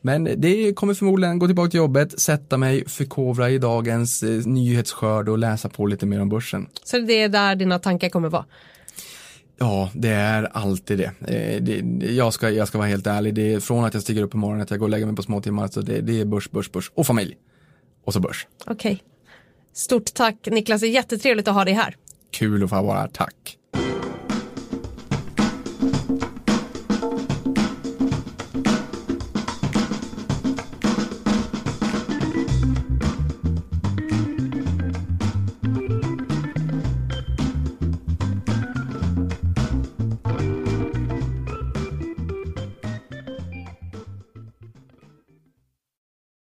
Men 0.00 0.28
det 0.36 0.74
kommer 0.74 0.94
förmodligen 0.94 1.38
gå 1.38 1.46
tillbaka 1.46 1.70
till 1.70 1.78
jobbet, 1.78 2.20
sätta 2.20 2.56
mig, 2.56 2.88
förkovra 2.88 3.50
i 3.50 3.58
dagens 3.58 4.22
eh, 4.22 4.46
nyhetsskörd 4.46 5.28
och 5.28 5.38
läsa 5.38 5.68
på 5.68 5.86
lite 5.86 6.06
mer 6.06 6.20
om 6.20 6.28
börsen. 6.28 6.66
Så 6.84 6.98
det 6.98 7.22
är 7.22 7.28
där 7.28 7.54
dina 7.54 7.78
tankar 7.78 8.08
kommer 8.08 8.28
vara? 8.28 8.44
Ja, 9.58 9.90
det 9.94 10.08
är 10.08 10.48
alltid 10.52 10.98
det. 10.98 11.34
Eh, 11.34 11.62
det 11.62 12.06
jag, 12.06 12.34
ska, 12.34 12.50
jag 12.50 12.68
ska 12.68 12.78
vara 12.78 12.88
helt 12.88 13.06
ärlig, 13.06 13.34
det 13.34 13.54
är 13.54 13.60
från 13.60 13.84
att 13.84 13.94
jag 13.94 14.02
stiger 14.02 14.22
upp 14.22 14.30
på 14.30 14.36
morgonen, 14.36 14.62
att 14.62 14.70
jag 14.70 14.78
går 14.78 14.86
och 14.86 14.90
lägger 14.90 15.06
mig 15.06 15.16
på 15.16 15.22
små 15.22 15.40
timmar, 15.40 15.68
så 15.68 15.80
det, 15.80 16.00
det 16.00 16.20
är 16.20 16.24
börs, 16.24 16.50
börs, 16.50 16.72
börs 16.72 16.90
och 16.94 17.06
familj. 17.06 17.36
Och 18.04 18.12
så 18.12 18.20
börs. 18.20 18.46
Okej. 18.66 18.92
Okay. 18.92 18.98
Stort 19.74 20.14
tack 20.14 20.48
Niklas, 20.50 20.80
det 20.80 20.86
är 20.86 20.90
jättetrevligt 20.90 21.48
att 21.48 21.54
ha 21.54 21.64
dig 21.64 21.74
här. 21.74 21.96
Kul 22.30 22.64
att 22.64 22.70
få 22.70 22.82
vara 22.82 22.98
här, 22.98 23.08
tack. 23.08 23.58